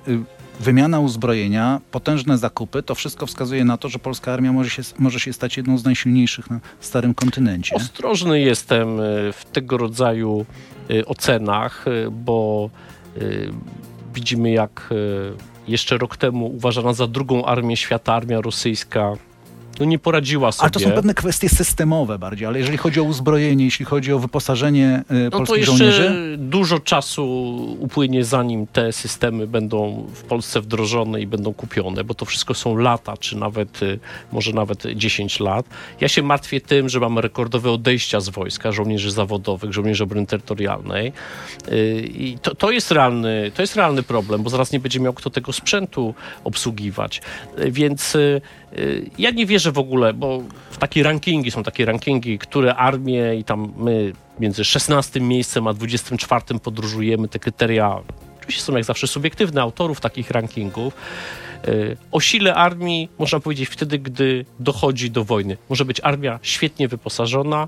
wymiana 0.60 1.00
uzbrojenia, 1.00 1.82
potężne 1.92 2.38
zakupy, 2.38 2.84
to 2.84 2.96
wszystko 2.96 3.26
wskazuje 3.26 3.66
na 3.66 3.78
to, 3.78 3.90
że 3.90 4.00
polska 4.00 4.34
armia 4.34 4.54
może 4.54 4.70
się, 4.70 4.82
może 5.00 5.20
się 5.20 5.34
stać 5.34 5.58
jedną 5.58 5.78
z 5.78 5.84
najsilniejszych 5.84 6.50
na 6.50 6.60
starym 6.80 7.14
kontynencie. 7.14 7.76
Ostrożny 7.76 8.40
jestem 8.40 9.00
e, 9.00 9.04
w 9.34 9.46
tego 9.52 9.78
rodzaju 9.78 10.46
e, 10.90 11.06
ocenach, 11.06 11.86
bo 12.12 12.70
widzimy 14.14 14.52
jak 14.52 14.90
jeszcze 15.68 15.98
rok 15.98 16.18
temu 16.18 16.56
uważana 16.56 16.94
za 16.94 17.08
drugą 17.08 17.46
armię 17.46 17.78
świata 17.78 18.14
armia 18.14 18.42
rosyjska 18.42 19.14
no 19.80 19.86
nie 19.86 20.00
poradziła 20.00 20.52
sobie. 20.52 20.62
Ale 20.64 20.72
to 20.72 20.80
są 20.80 20.92
pewne 20.92 21.14
kwestie 21.14 21.50
systemowe 21.50 22.20
bardziej, 22.20 22.48
ale 22.48 22.60
jeżeli 22.60 22.78
chodzi 22.78 23.00
o 23.00 23.04
uzbrojenie, 23.04 23.66
jeśli 23.66 23.86
chodzi 23.86 24.14
o 24.14 24.20
wyposażenie 24.20 25.04
y, 25.12 25.14
no 25.24 25.32
polskich 25.32 25.66
to 25.66 25.72
jeszcze 25.72 25.92
żołnierzy... 25.92 26.38
dużo 26.38 26.80
czasu 26.80 27.26
upłynie 27.80 28.24
zanim 28.24 28.68
te 28.68 28.94
systemy 28.94 29.48
będą 29.48 30.08
w 30.14 30.24
Polsce 30.24 30.62
wdrożone 30.62 31.22
i 31.22 31.28
będą 31.28 31.54
kupione, 31.54 32.04
bo 32.04 32.14
to 32.14 32.26
wszystko 32.26 32.54
są 32.54 32.76
lata, 32.76 33.18
czy 33.18 33.38
nawet, 33.38 33.84
y, 33.84 34.00
może 34.32 34.54
nawet 34.54 34.84
10 34.96 35.40
lat. 35.40 35.66
Ja 36.02 36.08
się 36.08 36.24
martwię 36.24 36.62
tym, 36.62 36.90
że 36.90 37.00
mamy 37.00 37.22
rekordowe 37.22 37.72
odejścia 37.72 38.20
z 38.20 38.30
wojska, 38.30 38.72
żołnierzy 38.72 39.12
zawodowych, 39.12 39.74
żołnierzy 39.74 40.04
obrony 40.04 40.28
terytorialnej 40.28 41.14
y, 41.72 42.10
i 42.14 42.38
to, 42.42 42.56
to, 42.56 42.72
jest 42.72 42.92
realny, 42.92 43.52
to 43.56 43.62
jest 43.62 43.76
realny 43.76 44.04
problem, 44.04 44.44
bo 44.44 44.50
zaraz 44.50 44.72
nie 44.72 44.80
będzie 44.80 45.00
miał 45.00 45.14
kto 45.14 45.30
tego 45.30 45.54
sprzętu 45.54 46.14
obsługiwać. 46.44 47.22
Więc 47.58 48.18
ja 49.18 49.32
nie 49.32 49.46
wierzę 49.46 49.61
w 49.70 49.78
ogóle, 49.78 50.14
bo 50.14 50.44
takie 50.80 51.04
rankingi 51.04 51.52
są 51.52 51.64
takie 51.64 51.86
rankingi, 51.86 52.40
które 52.40 52.76
armie 52.76 53.36
i 53.36 53.44
tam 53.44 53.74
my 53.78 54.14
między 54.40 54.66
16 54.66 55.22
miejscem 55.22 55.68
a 55.68 55.74
24 55.74 56.60
podróżujemy. 56.64 57.28
Te 57.28 57.40
kryteria 57.40 58.00
oczywiście 58.40 58.64
są 58.64 58.76
jak 58.76 58.84
zawsze 58.84 59.08
subiektywne 59.08 59.62
autorów 59.62 60.02
takich 60.02 60.32
rankingów. 60.32 60.94
Y, 61.68 61.98
o 62.12 62.20
sile 62.20 62.56
armii 62.56 63.10
można 63.20 63.40
powiedzieć 63.40 63.70
wtedy, 63.70 64.00
gdy 64.00 64.46
dochodzi 64.60 65.12
do 65.12 65.24
wojny. 65.24 65.58
Może 65.70 65.86
być 65.86 66.00
armia 66.04 66.40
świetnie 66.42 66.88
wyposażona, 66.88 67.68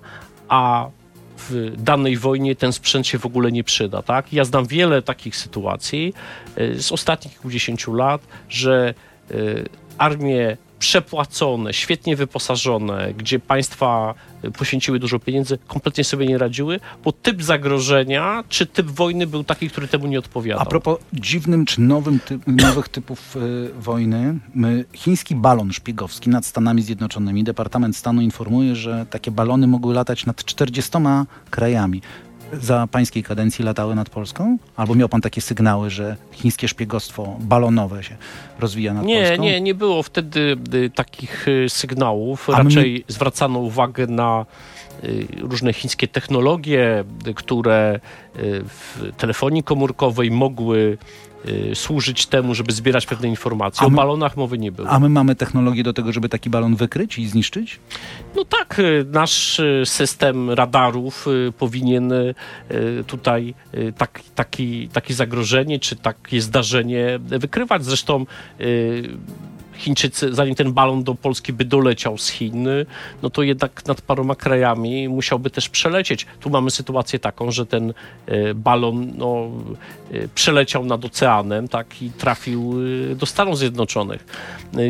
a 0.49 0.89
w 1.37 1.73
danej 1.77 2.17
wojnie 2.17 2.55
ten 2.55 2.73
sprzęt 2.73 3.07
się 3.07 3.17
w 3.17 3.25
ogóle 3.25 3.51
nie 3.51 3.63
przyda. 3.63 4.01
Tak? 4.01 4.33
Ja 4.33 4.43
znam 4.43 4.65
wiele 4.65 5.01
takich 5.01 5.35
sytuacji 5.35 6.13
y, 6.57 6.81
z 6.81 6.91
ostatnich 6.91 7.33
kilkudziesięciu 7.33 7.93
lat, 7.93 8.21
że 8.49 8.93
y, 9.31 9.65
armie 9.97 10.57
przepłacone, 10.83 11.73
świetnie 11.73 12.15
wyposażone, 12.15 13.13
gdzie 13.13 13.39
państwa 13.39 14.13
poświęciły 14.57 14.99
dużo 14.99 15.19
pieniędzy, 15.19 15.57
kompletnie 15.67 16.03
sobie 16.03 16.25
nie 16.25 16.37
radziły, 16.37 16.79
bo 17.03 17.11
typ 17.11 17.43
zagrożenia 17.43 18.43
czy 18.49 18.65
typ 18.65 18.87
wojny 18.87 19.27
był 19.27 19.43
taki, 19.43 19.69
który 19.69 19.87
temu 19.87 20.07
nie 20.07 20.19
odpowiadał. 20.19 20.61
A 20.61 20.65
propos 20.65 20.97
dziwnym 21.13 21.65
czy 21.65 21.81
nowym 21.81 22.19
typ, 22.19 22.47
nowych 22.47 22.89
typów 22.89 23.35
y, 23.35 23.69
wojny, 23.79 24.39
chiński 24.93 25.35
balon 25.35 25.73
szpiegowski 25.73 26.29
nad 26.29 26.45
Stanami 26.45 26.81
Zjednoczonymi, 26.81 27.43
Departament 27.43 27.97
Stanu 27.97 28.21
informuje, 28.21 28.75
że 28.75 29.05
takie 29.09 29.31
balony 29.31 29.67
mogły 29.67 29.93
latać 29.93 30.25
nad 30.25 30.45
40 30.45 30.91
krajami 31.49 32.01
za 32.61 32.87
pańskiej 32.91 33.23
kadencji 33.23 33.65
latały 33.65 33.95
nad 33.95 34.09
Polską? 34.09 34.57
Albo 34.75 34.95
miał 34.95 35.09
pan 35.09 35.21
takie 35.21 35.41
sygnały, 35.41 35.89
że 35.89 36.15
chińskie 36.31 36.67
szpiegostwo 36.67 37.35
balonowe 37.39 38.03
się 38.03 38.15
rozwija 38.59 38.93
nad 38.93 39.05
nie, 39.05 39.23
Polską? 39.23 39.43
Nie, 39.43 39.61
nie 39.61 39.75
było 39.75 40.03
wtedy 40.03 40.57
y, 40.73 40.89
takich 40.89 41.47
y, 41.47 41.69
sygnałów. 41.69 42.49
Raczej 42.49 43.03
my... 43.07 43.13
zwracano 43.13 43.59
uwagę 43.59 44.07
na 44.07 44.45
y, 45.03 45.27
różne 45.41 45.73
chińskie 45.73 46.07
technologie, 46.07 47.03
które 47.35 47.99
w 48.63 49.11
telefonii 49.17 49.63
komórkowej 49.63 50.31
mogły 50.31 50.97
służyć 51.73 52.25
temu, 52.25 52.55
żeby 52.55 52.73
zbierać 52.73 53.05
pewne 53.05 53.27
informacje. 53.27 53.87
My, 53.87 53.93
o 53.93 53.97
balonach 53.97 54.37
mowy 54.37 54.57
nie 54.57 54.71
było. 54.71 54.89
A 54.89 54.99
my 54.99 55.09
mamy 55.09 55.35
technologię 55.35 55.83
do 55.83 55.93
tego, 55.93 56.11
żeby 56.11 56.29
taki 56.29 56.49
balon 56.49 56.75
wykryć 56.75 57.19
i 57.19 57.27
zniszczyć? 57.27 57.79
No 58.35 58.45
tak, 58.45 58.79
y, 58.79 59.05
nasz 59.11 59.59
y, 59.59 59.81
system 59.85 60.49
radarów 60.49 61.25
powinien 61.57 62.13
tutaj 63.07 63.53
tak, 63.97 64.21
taki, 64.35 64.89
takie 64.89 65.13
zagrożenie 65.13 65.79
czy 65.79 65.95
takie 65.95 66.41
zdarzenie 66.41 67.19
wykrywać. 67.19 67.85
Zresztą 67.85 68.25
Chińczycy, 69.75 70.33
zanim 70.33 70.55
ten 70.55 70.73
balon 70.73 71.03
do 71.03 71.15
Polski 71.15 71.53
by 71.53 71.65
doleciał 71.65 72.17
z 72.17 72.29
Chin, 72.29 72.67
no 73.21 73.29
to 73.29 73.43
jednak 73.43 73.85
nad 73.85 74.01
paroma 74.01 74.35
krajami 74.35 75.09
musiałby 75.09 75.49
też 75.49 75.69
przelecieć. 75.69 76.25
Tu 76.39 76.49
mamy 76.49 76.71
sytuację 76.71 77.19
taką, 77.19 77.51
że 77.51 77.65
ten 77.65 77.93
e, 78.25 78.53
balon 78.53 79.13
no, 79.17 79.49
e, 80.11 80.27
przeleciał 80.27 80.85
nad 80.85 81.05
oceanem 81.05 81.67
tak, 81.67 82.01
i 82.01 82.11
trafił 82.11 82.73
e, 83.11 83.15
do 83.15 83.25
Stanów 83.25 83.57
Zjednoczonych. 83.57 84.25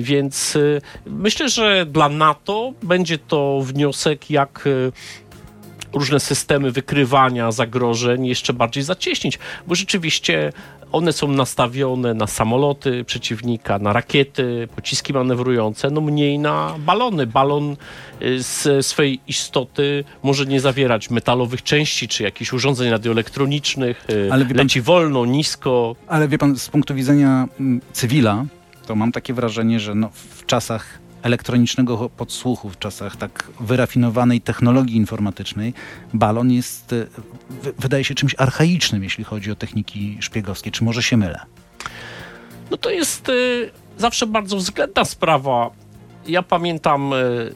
Więc 0.02 0.58
myślę, 1.06 1.50
że 1.50 1.86
dla 1.86 2.10
NATO 2.10 2.74
będzie 2.84 3.18
to 3.18 3.62
wniosek, 3.64 4.30
jak 4.30 4.70
różne 5.94 6.20
systemy 6.20 6.72
wykrywania 6.72 7.52
zagrożeń 7.52 8.26
jeszcze 8.26 8.54
bardziej 8.54 8.84
zacieśnić, 8.84 9.40
bo 9.68 9.76
rzeczywiście 9.76 10.54
one 10.94 11.14
są 11.14 11.28
nastawione 11.28 12.14
na 12.14 12.28
samoloty 12.28 13.04
przeciwnika, 13.04 13.80
na 13.80 13.94
rakiety, 13.94 14.68
pociski 14.76 15.14
manewrujące, 15.14 15.90
no 15.90 16.02
mniej 16.02 16.40
na 16.40 16.76
balony. 16.80 17.28
Balon 17.28 17.76
y, 18.22 18.44
z 18.44 18.86
swej 18.86 19.20
istoty 19.28 20.04
może 20.24 20.46
nie 20.46 20.60
zawierać 20.60 21.10
metalowych 21.10 21.64
części 21.64 22.08
czy 22.08 22.24
jakichś 22.24 22.54
urządzeń 22.54 22.90
radioelektronicznych, 22.90 24.06
y, 24.10 24.30
ale 24.32 24.46
pan, 24.46 24.58
leci 24.58 24.82
wolno, 24.82 25.26
nisko. 25.26 25.96
Ale 26.08 26.28
wie 26.28 26.38
pan, 26.38 26.58
z 26.58 26.70
punktu 26.70 26.96
widzenia 26.96 27.48
mm, 27.60 27.82
cywila, 27.94 28.46
to 28.86 28.96
mam 28.96 29.12
takie 29.12 29.34
wrażenie, 29.34 29.80
że 29.80 29.96
no, 29.96 30.10
w 30.14 30.46
czasach 30.46 31.03
elektronicznego 31.24 32.10
podsłuchu, 32.10 32.70
w 32.70 32.80
czasach 32.80 33.16
tak 33.16 33.48
wyrafinowanej 33.60 34.42
technologii 34.42 34.96
informatycznej, 34.96 35.74
balon 36.14 36.52
jest, 36.52 36.94
e, 36.94 37.06
wydaje 37.80 38.04
się 38.04 38.16
czymś 38.16 38.36
archaicznym, 38.38 39.04
jeśli 39.04 39.24
chodzi 39.24 39.52
o 39.52 39.56
techniki 39.56 40.18
szpiegowskie. 40.20 40.72
Czy 40.72 40.84
może 40.84 41.04
się 41.04 41.18
mylę? 41.18 41.40
No 42.72 42.78
to 42.78 42.90
jest 42.90 43.30
y, 43.30 43.72
zawsze 43.98 44.28
bardzo 44.28 44.58
względna 44.58 45.06
sprawa. 45.06 45.70
Ja 46.28 46.42
pamiętam 46.42 47.14
y, 47.14 47.52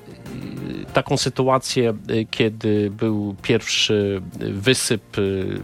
taką 0.93 1.17
sytuację, 1.17 1.93
kiedy 2.31 2.91
był 2.91 3.35
pierwszy 3.41 4.21
wysyp 4.39 5.17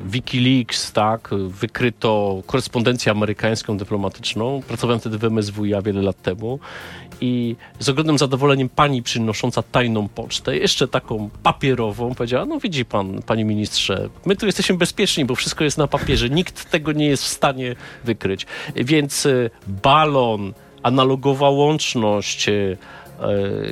Wikileaks, 0.06 0.92
tak, 0.92 1.30
wykryto 1.48 2.42
korespondencję 2.46 3.12
amerykańską 3.12 3.78
dyplomatyczną. 3.78 4.62
Pracowałem 4.68 5.00
wtedy 5.00 5.18
w 5.18 5.24
MSWiA 5.24 5.82
wiele 5.82 6.02
lat 6.02 6.22
temu 6.22 6.60
i 7.22 7.56
z 7.80 7.90
ogromnym 7.90 8.18
zadowoleniem 8.18 8.70
pani 8.70 9.04
przynosząca 9.04 9.64
tajną 9.64 10.08
pocztę, 10.08 10.58
jeszcze 10.58 10.88
taką 10.88 11.30
papierową, 11.44 12.16
powiedziała, 12.16 12.46
no 12.46 12.60
widzi 12.60 12.86
pan, 12.86 13.22
panie 13.22 13.46
ministrze, 13.46 14.10
my 14.26 14.36
tu 14.36 14.46
jesteśmy 14.46 14.78
bezpieczni, 14.78 15.26
bo 15.26 15.36
wszystko 15.36 15.64
jest 15.64 15.78
na 15.78 15.88
papierze, 15.88 16.30
nikt 16.30 16.72
tego 16.72 16.92
nie 16.92 17.06
jest 17.06 17.24
w 17.24 17.28
stanie 17.28 17.76
wykryć. 18.04 18.46
Więc 18.76 19.26
e, 19.26 19.50
balon, 19.68 20.54
analogowa 20.84 21.50
łączność, 21.50 22.50
e, 22.50 22.78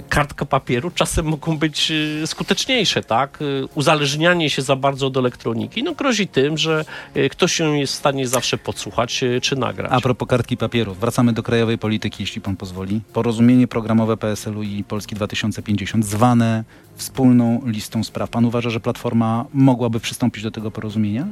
kartka 0.09 0.45
papieru 0.45 0.91
czasem 0.91 1.25
mogą 1.25 1.57
być 1.57 1.91
e, 2.23 2.27
skuteczniejsze, 2.27 3.03
tak? 3.03 3.39
E, 3.41 3.65
uzależnianie 3.75 4.49
się 4.49 4.61
za 4.61 4.75
bardzo 4.75 5.07
od 5.07 5.17
elektroniki 5.17 5.83
no, 5.83 5.93
grozi 5.93 6.27
tym, 6.27 6.57
że 6.57 6.85
ktoś 7.31 7.53
się 7.53 7.79
jest 7.79 7.93
w 7.93 7.95
stanie 7.95 8.27
zawsze 8.27 8.57
podsłuchać 8.57 9.23
czy 9.41 9.55
nagrać. 9.55 9.91
A 9.93 10.01
propos 10.01 10.27
kartki 10.27 10.57
papieru, 10.57 10.93
wracamy 10.93 11.33
do 11.33 11.43
krajowej 11.43 11.77
polityki, 11.77 12.23
jeśli 12.23 12.41
pan 12.41 12.55
pozwoli. 12.55 13.01
Porozumienie 13.13 13.67
programowe 13.67 14.17
PSL-u 14.17 14.63
i 14.63 14.83
Polski 14.83 15.15
2050 15.15 16.05
zwane 16.05 16.63
wspólną 16.95 17.61
listą 17.65 18.03
spraw. 18.03 18.29
Pan 18.29 18.45
uważa, 18.45 18.69
że 18.69 18.79
Platforma 18.79 19.45
mogłaby 19.53 19.99
przystąpić 19.99 20.43
do 20.43 20.51
tego 20.51 20.71
porozumienia? 20.71 21.27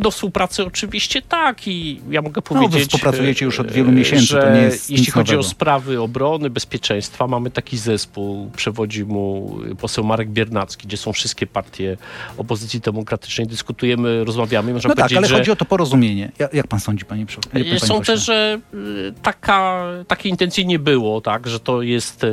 Do 0.00 0.10
współpracy 0.10 0.64
oczywiście 0.66 1.22
tak 1.22 1.68
i 1.68 2.00
ja 2.10 2.22
mogę 2.22 2.42
No, 2.50 2.60
wy 2.60 2.66
powiedzieć, 2.66 2.88
współpracujecie 2.88 3.44
już 3.44 3.60
od 3.60 3.70
e, 3.70 3.70
wielu 3.70 3.92
miesięcy, 3.92 4.26
że 4.26 4.70
jeśli 4.88 5.10
chodzi 5.10 5.32
nowego. 5.32 5.40
o 5.40 5.50
sprawy 5.50 6.00
obrony, 6.00 6.50
bezpieczeństwa, 6.50 7.26
mamy 7.26 7.50
taki 7.50 7.78
zespół, 7.78 8.50
przewodzi 8.56 9.04
mu 9.04 9.56
poseł 9.80 10.04
Marek 10.04 10.28
Biernacki, 10.30 10.86
gdzie 10.86 10.96
są 10.96 11.12
wszystkie 11.12 11.46
partie 11.46 11.96
opozycji 12.36 12.80
demokratycznej, 12.80 13.46
dyskutujemy, 13.46 14.24
rozmawiamy. 14.24 14.72
Można 14.72 14.88
No 14.88 14.94
tak, 14.94 15.02
powiedzieć, 15.04 15.18
ale 15.18 15.26
że 15.28 15.34
chodzi 15.34 15.50
o 15.50 15.56
to 15.56 15.64
porozumienie. 15.64 16.32
Ja- 16.38 16.48
Jak 16.52 16.66
pan 16.66 16.80
sądzi, 16.80 17.04
panie 17.04 17.26
przewodniczący? 17.26 17.68
panie 17.68 17.80
Sądzę, 17.80 18.16
że 18.16 18.60
y, 18.74 19.12
taka, 19.22 19.84
takiej 20.08 20.30
intencji 20.32 20.66
nie 20.66 20.78
było, 20.78 21.20
tak, 21.20 21.46
że 21.46 21.60
to 21.60 21.82
jest 21.82 22.26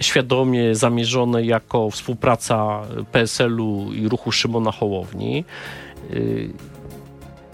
świadomie 0.00 0.74
zamierzone 0.74 1.44
jako 1.44 1.90
współpraca 1.90 2.80
PSL-u 3.12 3.92
i 3.92 4.08
ruchu 4.08 4.32
Szymona 4.32 4.72
Hołowni. 4.72 5.44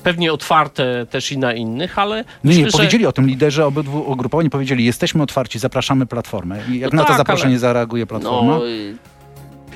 Pewnie 0.06 0.32
otwarte 0.32 1.06
też 1.10 1.32
i 1.32 1.38
na 1.38 1.52
innych, 1.52 1.98
ale 1.98 2.16
Nie, 2.16 2.25
myślę, 2.44 2.62
nie, 2.62 2.70
że 2.70 2.72
powiedzieli 2.76 3.06
o 3.06 3.12
tym 3.12 3.26
liderzy 3.26 3.64
obydwu 3.64 4.10
ugrupowań, 4.10 4.50
powiedzieli, 4.50 4.84
jesteśmy 4.84 5.22
otwarci, 5.22 5.58
zapraszamy 5.58 6.06
Platformę. 6.06 6.58
I 6.70 6.78
jak 6.78 6.92
No 6.92 6.96
na 6.96 7.02
to 7.02 7.08
tak, 7.08 7.16
zaproszenie 7.18 7.52
ale- 7.52 7.58
zareaguje 7.58 8.06
Platforma? 8.06 8.52
no, 8.52 8.68
y, 8.68 8.96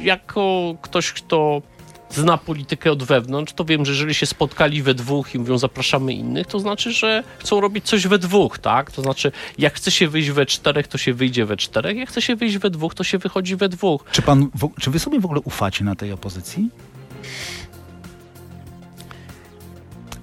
jako 0.03 0.75
ktoś, 0.83 1.13
kto 1.13 1.63
zna 2.11 2.39
politykę 2.39 2.93
od 2.93 3.03
wewnątrz, 3.03 3.53
to 3.53 3.65
wiem, 3.65 3.85
że 3.85 3.93
jeżeli 3.93 4.15
się 4.15 4.27
spotkali 4.27 4.83
we 4.83 4.95
dwóch 4.95 5.35
i 5.35 5.39
mówią 5.39 5.59
zapraszamy 5.59 6.13
innych, 6.13 6.47
to 6.47 6.59
znaczy, 6.61 6.93
że 6.93 7.23
chcą 7.39 7.61
robić 7.61 7.85
coś 7.85 8.07
we 8.07 8.19
dwóch, 8.19 8.59
tak? 8.59 8.91
To 8.91 9.03
znaczy, 9.03 9.33
jak 9.59 9.75
chce 9.75 9.91
się 9.91 10.09
wyjść 10.09 10.31
we 10.31 10.47
czterech, 10.47 10.89
to 10.89 10.99
się 10.99 11.15
wyjdzie 11.15 11.45
we 11.47 11.57
czterech, 11.57 11.97
jak 11.97 12.09
chce 12.09 12.23
się 12.23 12.37
wyjść 12.37 12.59
we 12.59 12.71
dwóch, 12.71 12.95
to 12.95 13.05
się 13.05 13.19
wychodzi 13.19 13.57
we 13.57 13.69
dwóch. 13.69 14.05
Czy, 14.13 14.23
pan, 14.23 14.47
czy 14.81 14.91
wy 14.91 14.99
sobie 14.99 15.21
w 15.21 15.25
ogóle 15.25 15.41
ufacie 15.45 15.85
na 15.85 15.95
tej 15.95 16.13
opozycji? 16.13 16.69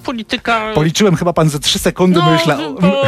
Polityka... 0.08 0.72
Policzyłem 0.76 1.16
chyba 1.16 1.34
pan 1.34 1.50
ze 1.50 1.60
trzy 1.60 1.80
sekundy, 1.80 2.20
No, 2.20 2.32
myślę. 2.32 2.58
bo 2.82 3.04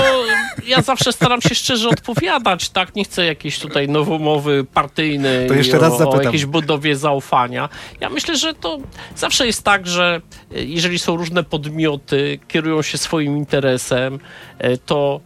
ja 0.67 0.81
zawsze 0.81 1.13
staram 1.13 1.41
się 1.41 1.55
szczerze 1.55 1.89
odpowiadać, 1.89 2.69
tak? 2.69 2.95
Nie 2.95 3.03
chcę 3.03 3.25
jakiejś 3.25 3.59
tutaj 3.59 3.87
nowomowy 3.87 4.63
partyjnej 4.73 5.47
To 5.47 5.53
jeszcze 5.53 5.79
raz 5.79 6.01
o, 6.01 6.09
o 6.09 6.21
jakiejś 6.21 6.45
budowie 6.45 6.95
zaufania. 6.95 7.69
Ja 7.99 8.09
myślę, 8.09 8.35
że 8.37 8.53
to 8.53 8.77
zawsze 9.15 9.47
jest 9.47 9.63
tak, 9.63 9.87
że 9.87 10.21
e, 10.55 10.63
jeżeli 10.63 10.99
są 10.99 11.15
różne 11.17 11.43
podmioty, 11.43 12.39
kierują 12.47 12.81
się 12.81 12.97
swoim 12.97 13.37
interesem, 13.37 14.19
e, 14.57 14.77
to 14.77 15.19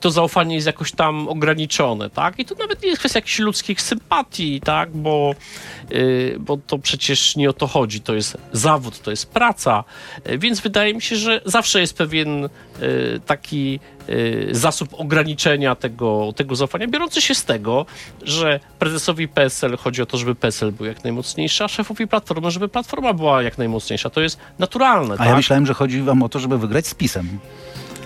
to 0.00 0.10
zaufanie 0.10 0.54
jest 0.54 0.66
jakoś 0.66 0.92
tam 0.92 1.28
ograniczone, 1.28 2.10
tak? 2.10 2.38
I 2.38 2.44
to 2.44 2.54
nawet 2.54 2.82
nie 2.82 2.88
jest 2.88 2.98
kwestia 2.98 3.18
jakichś 3.18 3.38
ludzkich 3.38 3.82
sympatii, 3.82 4.60
tak? 4.60 4.90
Bo, 4.96 5.34
y, 5.92 6.36
bo 6.40 6.56
to 6.66 6.78
przecież 6.78 7.36
nie 7.36 7.50
o 7.50 7.52
to 7.52 7.66
chodzi. 7.66 8.00
To 8.00 8.14
jest 8.14 8.38
zawód, 8.52 9.02
to 9.02 9.10
jest 9.10 9.30
praca. 9.30 9.84
Y, 10.28 10.38
Więc 10.38 10.60
wydaje 10.60 10.94
mi 10.94 11.02
się, 11.02 11.16
że 11.16 11.40
zawsze 11.44 11.80
jest 11.80 11.96
pewien 11.98 12.44
y, 12.44 12.48
taki 13.26 13.80
y, 14.08 14.48
zasób 14.52 14.88
ograniczenia 14.92 15.74
tego, 15.74 16.32
tego 16.36 16.56
zaufania, 16.56 16.86
biorący 16.88 17.20
się 17.20 17.34
z 17.34 17.44
tego, 17.44 17.86
że 18.22 18.60
prezesowi 18.78 19.28
PSL 19.28 19.76
chodzi 19.76 20.02
o 20.02 20.06
to, 20.06 20.16
żeby 20.18 20.34
PSL 20.34 20.72
był 20.72 20.86
jak 20.86 21.04
najmocniejszy, 21.04 21.64
a 21.64 21.68
szefowi 21.68 22.06
Platformy, 22.06 22.50
żeby 22.50 22.68
Platforma 22.68 23.12
była 23.12 23.42
jak 23.42 23.58
najmocniejsza. 23.58 24.10
To 24.10 24.20
jest 24.20 24.38
naturalne, 24.58 25.14
A 25.14 25.16
tak? 25.16 25.26
ja 25.26 25.36
myślałem, 25.36 25.66
że 25.66 25.74
chodzi 25.74 26.02
wam 26.02 26.22
o 26.22 26.28
to, 26.28 26.38
żeby 26.38 26.58
wygrać 26.58 26.86
z 26.86 26.94
PiSem. 26.94 27.38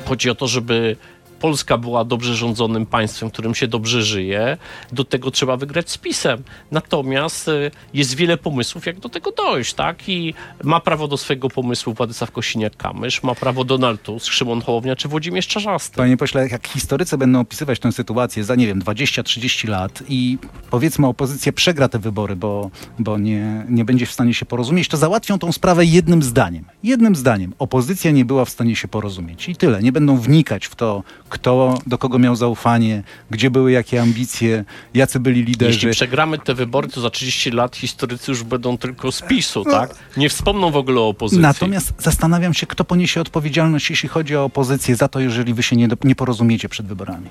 Chodzi 0.05 0.31
o 0.31 0.35
to, 0.35 0.47
żeby 0.47 0.97
Polska 1.41 1.79
była 1.79 2.05
dobrze 2.05 2.37
rządzonym 2.37 2.87
państwem, 2.87 3.31
którym 3.31 3.55
się 3.55 3.69
dobrze 3.69 4.03
żyje. 4.03 4.57
Do 4.93 5.05
tego 5.05 5.31
trzeba 5.31 5.57
wygrać 5.57 5.91
z 5.91 5.99
PiSem. 5.99 6.43
Natomiast 6.71 7.49
y, 7.49 7.71
jest 7.95 8.15
wiele 8.15 8.37
pomysłów, 8.37 8.87
jak 8.87 9.01
do 9.01 9.09
tego 9.09 9.33
dojść, 9.33 9.75
tak? 9.75 10.09
I 10.09 10.35
ma 10.65 10.81
prawo 10.81 11.09
do 11.09 11.17
swojego 11.17 11.49
pomysłu 11.49 11.95
Władysław 11.95 12.33
Kosiniak-Kamysz, 12.33 13.25
ma 13.25 13.35
prawo 13.35 13.65
Donald 13.65 14.03
Tusk, 14.03 14.33
Szymon 14.33 14.63
Hołownia 14.63 14.97
czy 14.97 15.09
Włodzimierz 15.09 15.47
Czarzasty. 15.47 15.97
Panie 15.97 16.17
pośle, 16.17 16.49
jak 16.49 16.69
historycy 16.69 17.19
będą 17.19 17.41
opisywać 17.41 17.79
tę 17.79 17.93
sytuację 17.93 18.45
za, 18.45 18.55
nie 18.55 18.67
wiem, 18.67 18.83
20-30 18.83 19.69
lat 19.69 20.03
i 20.09 20.39
powiedzmy 20.71 21.07
opozycja 21.07 21.53
przegra 21.53 21.89
te 21.89 21.99
wybory, 21.99 22.37
bo, 22.37 22.71
bo 22.99 23.19
nie, 23.19 23.67
nie 23.69 23.85
będzie 23.85 24.07
w 24.07 24.13
stanie 24.13 24.35
się 24.35 24.47
porozumieć, 24.47 24.89
to 24.89 24.97
załatwią 24.97 25.39
tą 25.39 25.53
sprawę 25.53 25.85
jednym 25.85 26.23
zdaniem. 26.23 26.65
Jednym 26.83 27.17
zdaniem. 27.17 27.55
Opozycja 27.59 28.11
nie 28.11 28.25
była 28.25 28.45
w 28.45 28.51
stanie 28.51 28.77
się 28.77 28.89
porozumieć. 28.89 29.49
I 29.49 29.57
tyle. 29.57 29.83
Nie 29.83 29.93
będą 29.93 30.17
wnikać 30.17 30.67
w 30.67 30.75
to, 30.75 31.03
kto 31.31 31.79
do 31.87 31.99
kogo 31.99 32.19
miał 32.19 32.37
zaufanie, 32.37 33.03
gdzie 33.31 33.51
były 33.51 33.73
jakie 33.73 34.03
ambicje, 34.03 34.65
jacy 34.95 35.21
byli 35.21 35.45
liderzy. 35.45 35.73
Jeśli 35.73 35.91
przegramy 35.91 36.39
te 36.39 36.55
wybory, 36.55 36.89
to 36.89 37.01
za 37.01 37.11
30 37.11 37.51
lat 37.51 37.77
historycy 37.77 38.31
już 38.31 38.43
będą 38.43 38.79
tylko 38.79 39.13
z 39.13 39.23
PiSu, 39.23 39.65
tak? 39.65 39.95
Nie 40.17 40.29
wspomną 40.29 40.71
w 40.71 40.77
ogóle 40.77 41.01
o 41.01 41.09
opozycji. 41.09 41.43
Natomiast 41.43 41.93
zastanawiam 41.99 42.55
się, 42.55 42.67
kto 42.67 42.85
poniesie 42.85 43.21
odpowiedzialność, 43.21 43.91
jeśli 43.91 44.09
chodzi 44.09 44.37
o 44.37 44.45
opozycję, 44.45 44.97
za 44.97 45.09
to, 45.09 45.21
jeżeli 45.21 45.55
wy 45.55 45.63
się 45.63 45.77
nie, 45.77 45.89
nie 46.05 46.15
porozumiecie 46.15 46.69
przed 46.69 46.87
wyborami. 46.87 47.29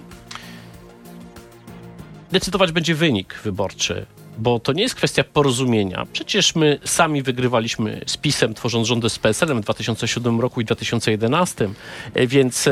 decydować 2.32 2.72
będzie 2.72 2.96
wynik 2.96 3.40
wyborczy, 3.44 4.06
bo 4.40 4.60
to 4.60 4.74
nie 4.74 4.84
jest 4.84 4.96
kwestia 4.96 5.24
porozumienia. 5.24 6.06
Przecież 6.14 6.56
my 6.56 6.80
sami 6.86 7.24
wygrywaliśmy 7.24 8.02
z 8.06 8.18
PiSem, 8.18 8.54
tworząc 8.54 8.88
rządy 8.88 9.10
z 9.10 9.20
PSL-em 9.20 9.62
w 9.62 9.64
2007 9.64 10.40
roku 10.40 10.62
i 10.62 10.66
2011, 10.66 11.70
e, 12.14 12.28
więc 12.28 12.68
e, 12.68 12.72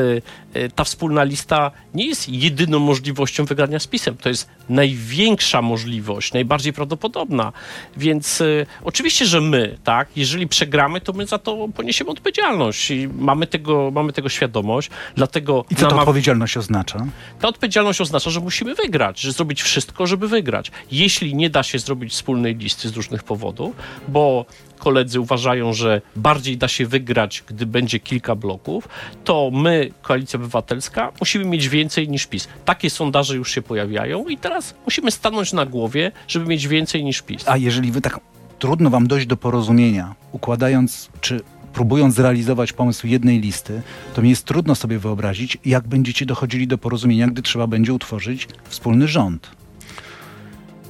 ta 0.74 0.84
wspólna 0.84 1.24
lista 1.24 1.70
nie 1.94 2.06
jest 2.06 2.28
jedyną 2.28 2.78
możliwością 2.78 3.44
wygrania 3.44 3.78
z 3.78 3.86
PiSem. 3.86 4.16
To 4.16 4.28
jest 4.28 4.48
największa 4.68 5.62
możliwość, 5.62 6.32
najbardziej 6.32 6.72
prawdopodobna. 6.72 7.52
Więc 7.96 8.40
e, 8.40 8.44
oczywiście, 8.84 9.26
że 9.26 9.40
my, 9.40 9.78
tak, 9.84 10.08
jeżeli 10.16 10.46
przegramy, 10.46 11.00
to 11.00 11.12
my 11.12 11.26
za 11.26 11.38
to 11.38 11.68
poniesiemy 11.76 12.10
odpowiedzialność 12.10 12.90
i 12.90 13.08
mamy 13.18 13.46
tego, 13.46 13.90
mamy 13.90 14.12
tego 14.12 14.28
świadomość. 14.28 14.90
Dlatego 15.16 15.64
I 15.70 15.74
co 15.74 15.80
ta 15.80 15.88
namawia- 15.88 15.98
odpowiedzialność 16.00 16.56
oznacza? 16.56 17.06
ta 17.40 17.48
odpowiedzialność 17.48 18.00
oznacza, 18.00 18.30
że 18.30 18.40
musimy 18.40 18.74
wygrać, 18.74 19.20
że 19.20 19.32
zrobić 19.32 19.62
wszystko, 19.62 20.06
żeby 20.06 20.28
wygrać. 20.28 20.70
Jeśli 20.92 21.34
nie 21.34 21.50
da 21.50 21.62
się 21.62 21.78
zrobić 21.78 22.12
wspólnej 22.12 22.56
listy 22.56 22.88
z 22.88 22.96
różnych 22.96 23.24
powodów, 23.24 23.76
bo 24.08 24.46
koledzy 24.78 25.20
uważają, 25.20 25.72
że 25.72 26.00
bardziej 26.16 26.56
da 26.56 26.68
się 26.68 26.86
wygrać, 26.86 27.44
gdy 27.46 27.66
będzie 27.66 28.00
kilka 28.00 28.34
bloków, 28.34 28.88
to 29.24 29.50
my, 29.52 29.90
Koalicja 30.02 30.36
Obywatelska, 30.38 31.12
musimy 31.20 31.44
mieć 31.44 31.68
więcej 31.68 32.08
niż 32.08 32.26
PiS. 32.26 32.48
Takie 32.64 32.90
sondaże 32.90 33.36
już 33.36 33.50
się 33.50 33.62
pojawiają 33.62 34.28
i 34.28 34.36
teraz 34.36 34.74
musimy 34.84 35.10
stanąć 35.10 35.52
na 35.52 35.66
głowie, 35.66 36.12
żeby 36.28 36.46
mieć 36.46 36.68
więcej 36.68 37.04
niż 37.04 37.22
PiS. 37.22 37.48
A 37.48 37.56
jeżeli 37.56 37.92
wy 37.92 38.00
tak 38.00 38.20
trudno 38.58 38.90
wam 38.90 39.06
dojść 39.06 39.26
do 39.26 39.36
porozumienia, 39.36 40.14
układając 40.32 41.08
czy 41.20 41.40
próbując 41.72 42.14
zrealizować 42.14 42.72
pomysł 42.72 43.06
jednej 43.06 43.40
listy, 43.40 43.82
to 44.14 44.22
mi 44.22 44.30
jest 44.30 44.44
trudno 44.44 44.74
sobie 44.74 44.98
wyobrazić, 44.98 45.58
jak 45.64 45.88
będziecie 45.88 46.26
dochodzili 46.26 46.66
do 46.66 46.78
porozumienia, 46.78 47.28
gdy 47.28 47.42
trzeba 47.42 47.66
będzie 47.66 47.92
utworzyć 47.92 48.48
wspólny 48.68 49.08
rząd. 49.08 49.50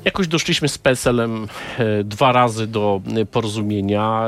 Jakoś 0.09 0.29
doszliśmy 0.29 0.68
z 0.68 0.79
PSL-em 0.79 1.49
e, 1.79 2.05
dwa 2.05 2.33
razy 2.33 2.66
do 2.66 3.01
e, 3.16 3.27
porozumienia. 3.27 4.25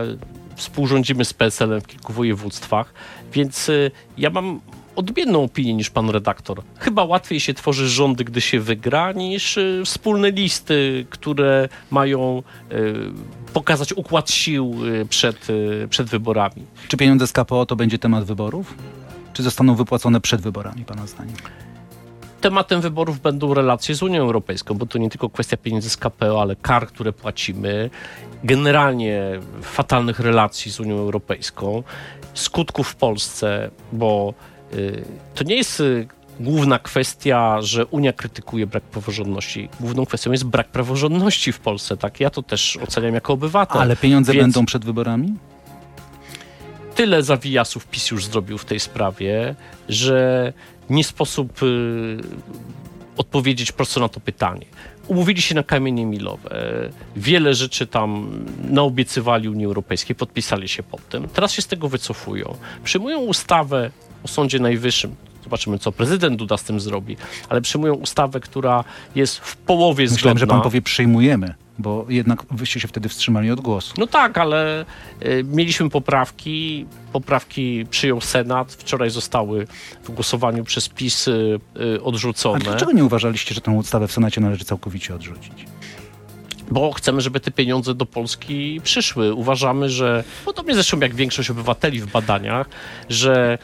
Współrządzimy 0.57 1.25
z 1.25 1.35
PSL-em 1.35 1.81
w 1.81 1.87
kilku 1.87 2.12
województwach, 2.12 2.95
więc 3.33 3.69
e, 3.69 3.90
ja 4.19 4.31
mam 4.31 4.61
odmienną 4.97 5.45
opinię 5.45 5.75
niż 5.75 5.90
pan 5.90 6.11
redaktor. 6.11 6.62
Chyba 6.79 7.05
łatwiej 7.05 7.40
się 7.40 7.55
tworzy 7.55 7.88
rządy, 7.88 8.25
gdy 8.25 8.40
się 8.40 8.61
wygra, 8.61 9.12
niż 9.12 9.59
wspólne 9.85 10.31
listy, 10.31 11.07
które 11.11 11.69
mają 11.90 12.43
pokazać 13.53 13.93
układ 13.93 14.31
sił 14.31 14.77
przed, 15.09 15.49
przed 15.90 16.09
wyborami. 16.09 16.66
Czy 16.88 16.97
pieniądze 16.97 17.27
z 17.27 17.33
KPO 17.33 17.66
to 17.66 17.77
będzie 17.77 17.99
temat 17.99 18.25
wyborów? 18.25 18.75
Czy 19.33 19.43
zostaną 19.43 19.75
wypłacone 19.75 20.21
przed 20.21 20.40
wyborami, 20.40 20.85
pana 20.85 21.07
zdaniem? 21.07 21.37
Tematem 22.40 22.81
wyborów 22.81 23.20
będą 23.20 23.55
relacje 23.55 23.94
z 23.94 24.03
Unią 24.03 24.20
Europejską, 24.20 24.74
bo 24.74 24.87
to 24.87 24.98
nie 24.98 25.11
tylko 25.11 25.29
kwestia 25.29 25.57
pieniędzy 25.57 25.90
z 25.90 25.96
KPO, 25.96 26.42
ale 26.42 26.57
kar, 26.57 26.87
które 26.87 27.12
płacimy, 27.12 27.90
generalnie 28.44 29.40
fatalnych 29.62 30.20
relacji 30.20 30.72
z 30.72 30.81
Unią 30.81 30.98
Europejską, 30.98 31.83
skutków 32.35 32.88
w 32.88 32.94
Polsce, 32.96 33.70
bo 33.92 34.35
y, 34.74 35.05
to 35.35 35.44
nie 35.44 35.57
jest 35.57 35.81
y, 35.81 36.09
główna 36.40 36.79
kwestia, 36.79 37.62
że 37.62 37.87
Unia 37.87 38.12
krytykuje 38.12 38.66
brak 38.66 38.83
praworządności. 38.83 39.68
Główną 39.81 40.07
kwestią 40.07 40.33
jest 40.33 40.44
brak 40.44 40.68
praworządności 40.68 41.53
w 41.53 41.61
Polsce, 41.61 41.96
tak? 41.96 42.20
Ja 42.20 42.31
to 42.31 42.42
też 42.42 42.79
oceniam 42.83 43.14
jako 43.14 43.33
obywatel. 43.33 43.83
Ale 43.83 43.96
pieniądze 43.96 44.33
Więc- 44.33 44.42
będą 44.42 44.66
przed 44.66 44.85
wyborami? 44.85 45.35
Tyle 46.94 47.22
zawijasów 47.22 47.87
PiS 47.87 48.11
już 48.11 48.24
zrobił 48.24 48.59
w 48.59 48.64
tej 48.64 48.81
sprawie, 48.81 49.55
że 49.88 50.53
nie 50.90 51.05
sposób 51.05 51.62
y, 51.62 52.18
odpowiedzieć 53.16 53.72
prosto 53.72 54.00
na 54.00 54.09
to 54.09 54.20
pytanie. 54.20 54.66
Umówili 55.09 55.42
się 55.42 55.55
na 55.55 55.62
kamienie 55.62 56.07
milowe. 56.07 56.50
Wiele 57.16 57.55
rzeczy 57.55 57.87
tam 57.87 58.31
naobiecywali 58.70 59.48
Unii 59.48 59.66
Europejskiej, 59.66 60.16
podpisali 60.16 60.68
się 60.68 60.83
pod 60.83 61.09
tym. 61.09 61.29
Teraz 61.29 61.53
się 61.53 61.62
z 61.62 61.66
tego 61.66 61.88
wycofują. 61.88 62.57
Przyjmują 62.85 63.18
ustawę 63.18 63.90
o 64.24 64.29
Sądzie 64.29 64.59
Najwyższym. 64.59 65.16
Zobaczymy, 65.44 65.79
co 65.79 65.92
prezydent 65.92 66.37
Duda 66.37 66.57
z 66.57 66.62
tym 66.64 66.81
zrobi. 66.81 67.16
Ale 67.48 67.61
przyjmują 67.61 67.94
ustawę, 67.94 68.40
która 68.40 68.85
jest 69.14 69.38
w 69.38 69.57
połowie 69.57 70.05
Myślałem, 70.05 70.38
zgodna. 70.38 70.40
że 70.40 70.46
pan 70.46 70.62
powie 70.62 70.83
przyjmujemy, 70.83 71.55
bo 71.79 72.07
jednak 72.09 72.42
wyście 72.50 72.81
się 72.81 72.88
wtedy 72.88 73.09
wstrzymali 73.09 73.50
od 73.50 73.61
głosu. 73.61 73.94
No 73.98 74.07
tak, 74.07 74.38
ale 74.38 74.85
y, 75.22 75.44
mieliśmy 75.44 75.90
poprawki. 75.90 76.87
Poprawki 77.12 77.87
przyjął 77.90 78.20
Senat. 78.20 78.72
Wczoraj 78.72 79.11
zostały 79.11 79.66
w 80.05 80.11
głosowaniu 80.11 80.64
przez 80.64 80.88
PiS 80.88 81.29
y, 81.29 81.61
y, 81.76 81.98
A 82.00 82.05
odrzucone. 82.05 82.59
dlaczego 82.59 82.92
nie 82.92 83.05
uważaliście, 83.05 83.55
że 83.55 83.61
tę 83.61 83.70
ustawę 83.70 84.09
w 84.09 84.12
Senacie 84.12 84.40
należy 84.40 84.64
całkowicie 84.64 85.14
odrzucić? 85.14 85.66
Bo 86.70 86.92
chcemy, 86.92 87.20
żeby 87.20 87.40
te 87.40 87.50
pieniądze 87.50 87.94
do 87.94 88.07
Polski 88.07 88.81
przyszły. 88.85 89.35
Uważamy, 89.35 89.88
że 89.88 90.24
podobnie 90.44 90.74
zresztą 90.74 91.00
jak 91.00 91.14
większość 91.14 91.50
obywateli 91.50 92.00
w 92.00 92.07
badaniach, 92.12 92.68
że 93.09 93.59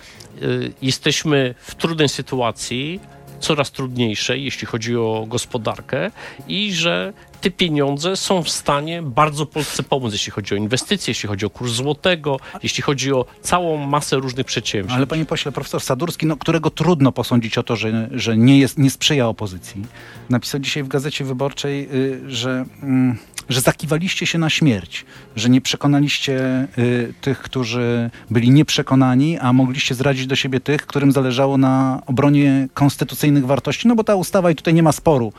jesteśmy 0.82 1.54
w 1.58 1.74
trudnej 1.74 2.08
sytuacji, 2.08 3.00
coraz 3.40 3.70
trudniejszej, 3.70 4.44
jeśli 4.44 4.66
chodzi 4.66 4.96
o 4.96 5.24
gospodarkę 5.28 6.10
i 6.48 6.72
że 6.72 7.12
te 7.40 7.50
pieniądze 7.50 8.16
są 8.16 8.42
w 8.42 8.50
stanie 8.50 9.02
bardzo 9.02 9.46
Polsce 9.46 9.82
pomóc, 9.82 10.12
jeśli 10.12 10.32
chodzi 10.32 10.54
o 10.54 10.56
inwestycje, 10.56 11.10
jeśli 11.10 11.28
chodzi 11.28 11.46
o 11.46 11.50
kurs 11.50 11.72
złotego, 11.72 12.36
jeśli 12.62 12.82
chodzi 12.82 13.12
o 13.12 13.24
całą 13.42 13.76
masę 13.76 14.16
różnych 14.16 14.46
przedsięwzięć. 14.46 14.96
Ale 14.96 15.06
panie 15.06 15.24
pośle, 15.24 15.52
profesor 15.52 15.80
Sadurski, 15.80 16.26
no, 16.26 16.36
którego 16.36 16.70
trudno 16.70 17.12
posądzić 17.12 17.58
o 17.58 17.62
to, 17.62 17.76
że, 17.76 18.08
że 18.12 18.36
nie, 18.36 18.58
jest, 18.58 18.78
nie 18.78 18.90
sprzyja 18.90 19.28
opozycji, 19.28 19.82
napisał 20.30 20.60
dzisiaj 20.60 20.82
w 20.82 20.88
Gazecie 20.88 21.24
Wyborczej, 21.24 21.88
y, 21.94 22.20
że, 22.30 22.64
mm, 22.82 23.18
że 23.48 23.60
zakiwaliście 23.60 24.26
się 24.26 24.38
na 24.38 24.50
śmierć, 24.50 25.04
że 25.36 25.48
nie 25.48 25.60
przekonaliście 25.60 26.66
y, 26.78 27.14
tych, 27.20 27.38
którzy 27.38 28.10
byli 28.30 28.50
nieprzekonani, 28.50 29.38
a 29.38 29.52
mogliście 29.52 29.94
zradzić 29.94 30.26
do 30.26 30.36
siebie 30.36 30.60
tych, 30.60 30.86
którym 30.86 31.12
zależało 31.12 31.58
na 31.58 32.02
obronie 32.06 32.68
konstytucyjnych 32.74 33.46
wartości, 33.46 33.88
no 33.88 33.94
bo 33.94 34.04
ta 34.04 34.14
ustawa, 34.14 34.50
i 34.50 34.54
tutaj 34.54 34.74
nie 34.74 34.82
ma 34.82 34.92
sporu, 34.92 35.32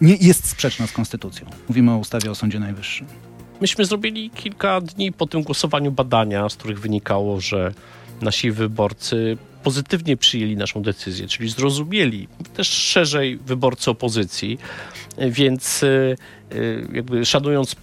nie 0.00 0.16
jest 0.16 0.48
sprzeczna 0.48 0.86
z 0.86 0.92
konstytucją. 0.92 1.46
Mówimy 1.68 1.92
o 1.92 1.96
ustawie 1.96 2.30
o 2.30 2.34
Sądzie 2.34 2.60
Najwyższym. 2.60 3.06
Myśmy 3.60 3.84
zrobili 3.84 4.30
kilka 4.30 4.80
dni 4.80 5.12
po 5.12 5.26
tym 5.26 5.42
głosowaniu 5.42 5.92
badania, 5.92 6.48
z 6.48 6.56
których 6.56 6.80
wynikało, 6.80 7.40
że 7.40 7.74
nasi 8.20 8.50
wyborcy 8.50 9.36
pozytywnie 9.64 10.16
przyjęli 10.16 10.56
naszą 10.56 10.82
decyzję, 10.82 11.28
czyli 11.28 11.48
zrozumieli 11.48 12.28
też 12.54 12.68
szerzej 12.68 13.36
wyborcy 13.36 13.90
opozycji, 13.90 14.58
więc 15.18 15.82
y, 15.82 16.16
y, 16.52 16.88
jakby 16.92 17.24
szanując 17.24 17.76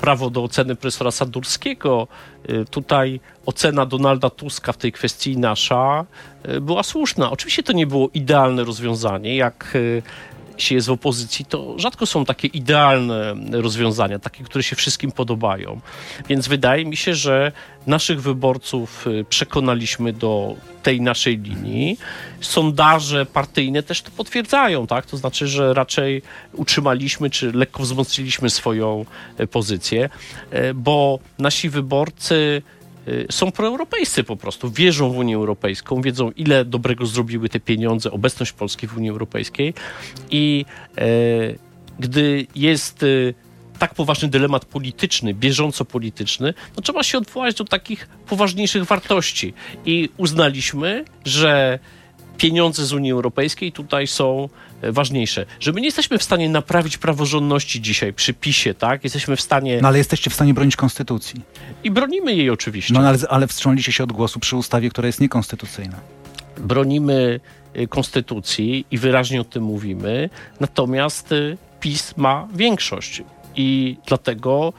prawo 0.00 0.30
do 0.30 0.42
oceny 0.42 0.76
profesora 0.76 1.10
Sadurskiego, 1.10 2.08
y, 2.50 2.64
tutaj 2.70 3.20
ocena 3.46 3.86
Donalda 3.86 4.30
Tuska 4.30 4.72
w 4.72 4.76
tej 4.76 4.92
kwestii 4.92 5.36
nasza 5.36 6.04
była 6.60 6.82
słuszna. 6.82 7.30
Oczywiście 7.30 7.62
to 7.62 7.72
nie 7.72 7.86
było 7.86 8.10
idealne 8.14 8.64
rozwiązanie, 8.64 9.36
jak 9.36 9.78
się 10.56 10.74
jest 10.74 10.86
w 10.86 10.90
opozycji, 10.90 11.44
to 11.44 11.78
rzadko 11.78 12.06
są 12.06 12.24
takie 12.24 12.48
idealne 12.48 13.34
rozwiązania, 13.50 14.18
takie, 14.18 14.44
które 14.44 14.62
się 14.62 14.76
wszystkim 14.76 15.12
podobają. 15.12 15.80
Więc 16.28 16.48
wydaje 16.48 16.84
mi 16.84 16.96
się, 16.96 17.14
że 17.14 17.52
naszych 17.86 18.22
wyborców 18.22 19.06
y, 19.06 19.24
przekonaliśmy 19.28 20.12
do 20.12 20.56
tej 20.82 21.00
naszej 21.00 21.38
linii. 21.38 21.98
Sondaże 22.40 23.26
partyjne 23.26 23.82
też 23.82 24.02
to 24.02 24.10
potwierdzają, 24.10 24.86
tak? 24.86 25.06
To 25.06 25.16
znaczy, 25.16 25.46
że 25.46 25.74
raczej 25.74 26.22
utrzymaliśmy 26.52 27.30
czy 27.30 27.52
lekko 27.52 27.82
wzmocniliśmy 27.82 28.50
swoją 28.50 29.04
y, 29.40 29.46
pozycję, 29.46 30.08
y, 30.52 30.74
bo 30.74 31.18
nasi 31.38 31.70
wyborcy 31.70 32.62
są 33.30 33.52
proeuropejscy 33.52 34.24
po 34.24 34.36
prostu, 34.36 34.70
wierzą 34.70 35.10
w 35.10 35.16
Unię 35.16 35.36
Europejską, 35.36 36.02
wiedzą 36.02 36.30
ile 36.30 36.64
dobrego 36.64 37.06
zrobiły 37.06 37.48
te 37.48 37.60
pieniądze, 37.60 38.10
obecność 38.10 38.52
Polski 38.52 38.86
w 38.86 38.96
Unii 38.96 39.10
Europejskiej. 39.10 39.74
I 40.30 40.64
e, 40.98 41.04
gdy 41.98 42.46
jest 42.54 43.02
e, 43.02 43.06
tak 43.78 43.94
poważny 43.94 44.28
dylemat 44.28 44.64
polityczny, 44.64 45.34
bieżąco 45.34 45.84
polityczny, 45.84 46.54
no 46.76 46.82
trzeba 46.82 47.02
się 47.02 47.18
odwołać 47.18 47.54
do 47.54 47.64
takich 47.64 48.08
poważniejszych 48.26 48.84
wartości. 48.84 49.54
I 49.86 50.08
uznaliśmy, 50.16 51.04
że 51.24 51.78
pieniądze 52.38 52.86
z 52.86 52.92
Unii 52.92 53.12
Europejskiej 53.12 53.72
tutaj 53.72 54.06
są 54.06 54.48
e, 54.82 54.92
ważniejsze. 54.92 55.46
Że 55.60 55.72
my 55.72 55.80
nie 55.80 55.86
jesteśmy 55.86 56.18
w 56.18 56.22
stanie 56.22 56.48
naprawić 56.48 56.98
praworządności 56.98 57.80
dzisiaj 57.80 58.12
przy 58.12 58.34
PiSie, 58.34 58.74
tak? 58.74 59.04
Jesteśmy 59.04 59.36
w 59.36 59.40
stanie 59.40 59.78
No 59.82 59.88
ale 59.88 59.98
jesteście 59.98 60.30
w 60.30 60.34
stanie 60.34 60.54
bronić 60.54 60.76
konstytucji. 60.76 61.40
i 61.84 61.90
bronimy 61.90 62.34
jej 62.34 62.50
oczywiście. 62.50 62.94
No 62.94 63.00
ale, 63.00 63.18
ale 63.28 63.46
wstrzymaliście 63.46 63.92
się 63.92 64.04
od 64.04 64.12
głosu 64.12 64.40
przy 64.40 64.56
ustawie, 64.56 64.90
która 64.90 65.06
jest 65.06 65.20
niekonstytucyjna. 65.20 65.96
bronimy 66.58 67.40
y, 67.76 67.88
konstytucji 67.88 68.86
i 68.90 68.98
wyraźnie 68.98 69.40
o 69.40 69.44
tym 69.44 69.62
mówimy, 69.62 70.30
natomiast 70.60 71.32
y, 71.32 71.56
PiS 71.80 72.14
ma 72.16 72.48
większość 72.54 73.22
i 73.56 73.96
dlatego 74.06 74.72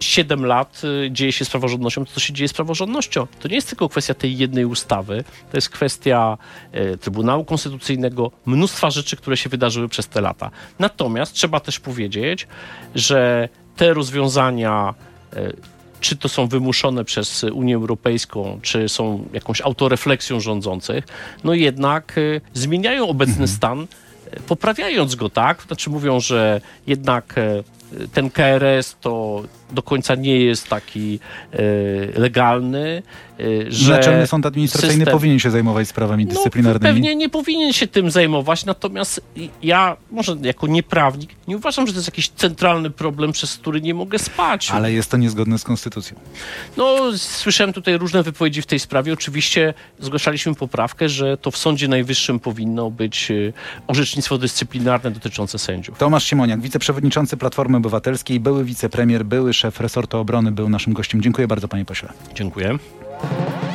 7 0.00 0.46
lat 0.46 0.82
y, 0.84 1.10
dzieje 1.10 1.32
się 1.32 1.44
z 1.44 1.50
praworządnością, 1.50 2.04
to 2.04 2.12
co 2.12 2.20
się 2.20 2.32
dzieje 2.32 2.48
z 2.48 2.52
praworządnością. 2.52 3.26
To 3.40 3.48
nie 3.48 3.54
jest 3.54 3.68
tylko 3.68 3.88
kwestia 3.88 4.14
tej 4.14 4.38
jednej 4.38 4.64
ustawy, 4.64 5.24
to 5.50 5.56
jest 5.56 5.68
kwestia 5.68 6.38
e, 6.72 6.96
Trybunału 6.96 7.44
Konstytucyjnego, 7.44 8.30
mnóstwa 8.46 8.90
rzeczy, 8.90 9.16
które 9.16 9.36
się 9.36 9.50
wydarzyły 9.50 9.88
przez 9.88 10.08
te 10.08 10.20
lata. 10.20 10.50
Natomiast 10.78 11.32
trzeba 11.32 11.60
też 11.60 11.80
powiedzieć, 11.80 12.46
że 12.94 13.48
te 13.76 13.94
rozwiązania 13.94 14.94
e, 15.32 15.52
czy 16.00 16.16
to 16.16 16.28
są 16.28 16.46
wymuszone 16.46 17.04
przez 17.04 17.44
Unię 17.44 17.74
Europejską, 17.74 18.58
czy 18.62 18.88
są 18.88 19.28
jakąś 19.32 19.60
autorefleksją 19.60 20.40
rządzących, 20.40 21.04
no 21.44 21.54
jednak 21.54 22.18
y, 22.18 22.40
zmieniają 22.54 23.08
obecny 23.08 23.48
stan, 23.48 23.80
y, 23.80 24.40
poprawiając 24.40 25.14
go, 25.14 25.30
tak? 25.30 25.62
Znaczy 25.62 25.90
mówią, 25.90 26.20
że 26.20 26.60
jednak 26.86 27.38
y, 27.38 27.64
ten 28.12 28.30
KRS 28.30 28.96
to 29.00 29.42
do 29.72 29.82
końca 29.82 30.14
nie 30.14 30.40
jest 30.40 30.68
taki 30.68 31.20
y, 31.54 32.12
legalny, 32.16 33.02
że 33.68 33.92
Naczelny 33.92 34.26
Sąd 34.26 34.46
Administracyjny 34.46 35.04
system- 35.04 35.12
powinien 35.12 35.38
się 35.38 35.50
zajmować 35.50 35.88
sprawami 35.88 36.26
no, 36.26 36.32
dyscyplinarnymi. 36.32 36.94
pewnie 36.94 37.16
nie 37.16 37.28
powinien 37.28 37.72
się 37.72 37.86
tym 37.86 38.10
zajmować, 38.10 38.64
natomiast 38.64 39.20
ja, 39.62 39.96
może 40.10 40.36
jako 40.42 40.66
nieprawnik, 40.66 41.30
nie 41.48 41.56
uważam, 41.56 41.86
że 41.86 41.92
to 41.92 41.98
jest 41.98 42.08
jakiś 42.08 42.28
centralny 42.28 42.90
problem, 42.90 43.32
przez 43.32 43.56
który 43.56 43.80
nie 43.80 43.94
mogę 43.94 44.18
spać. 44.18 44.70
Ale 44.70 44.92
jest 44.92 45.10
to 45.10 45.16
niezgodne 45.16 45.58
z 45.58 45.64
konstytucją. 45.64 46.16
No, 46.76 46.96
słyszałem 47.16 47.72
tutaj 47.72 47.98
różne 47.98 48.22
wypowiedzi 48.22 48.62
w 48.62 48.66
tej 48.66 48.78
sprawie. 48.78 49.12
Oczywiście 49.12 49.74
zgłaszaliśmy 49.98 50.54
poprawkę, 50.54 51.08
że 51.08 51.36
to 51.36 51.50
w 51.50 51.56
Sądzie 51.56 51.88
Najwyższym 51.88 52.40
powinno 52.40 52.90
być 52.90 53.30
y, 53.30 53.52
orzecznictwo 53.86 54.38
dyscyplinarne 54.38 55.10
dotyczące 55.10 55.58
sędziów. 55.58 55.98
Tomasz 55.98 56.24
Siemoniak, 56.24 56.60
wiceprzewodniczący 56.60 57.36
Platformy 57.36 57.76
Obywatelskiej, 57.76 58.40
były 58.40 58.64
wicepremier, 58.64 59.24
były 59.24 59.54
szef 59.54 59.80
resortu 59.80 60.18
obrony, 60.18 60.52
był 60.52 60.68
naszym 60.68 60.92
gościem. 60.92 61.22
Dziękuję 61.22 61.48
bardzo, 61.48 61.68
panie 61.68 61.84
pośle. 61.84 62.08
Dziękuję. 62.34 62.78
Bye. 63.22 63.69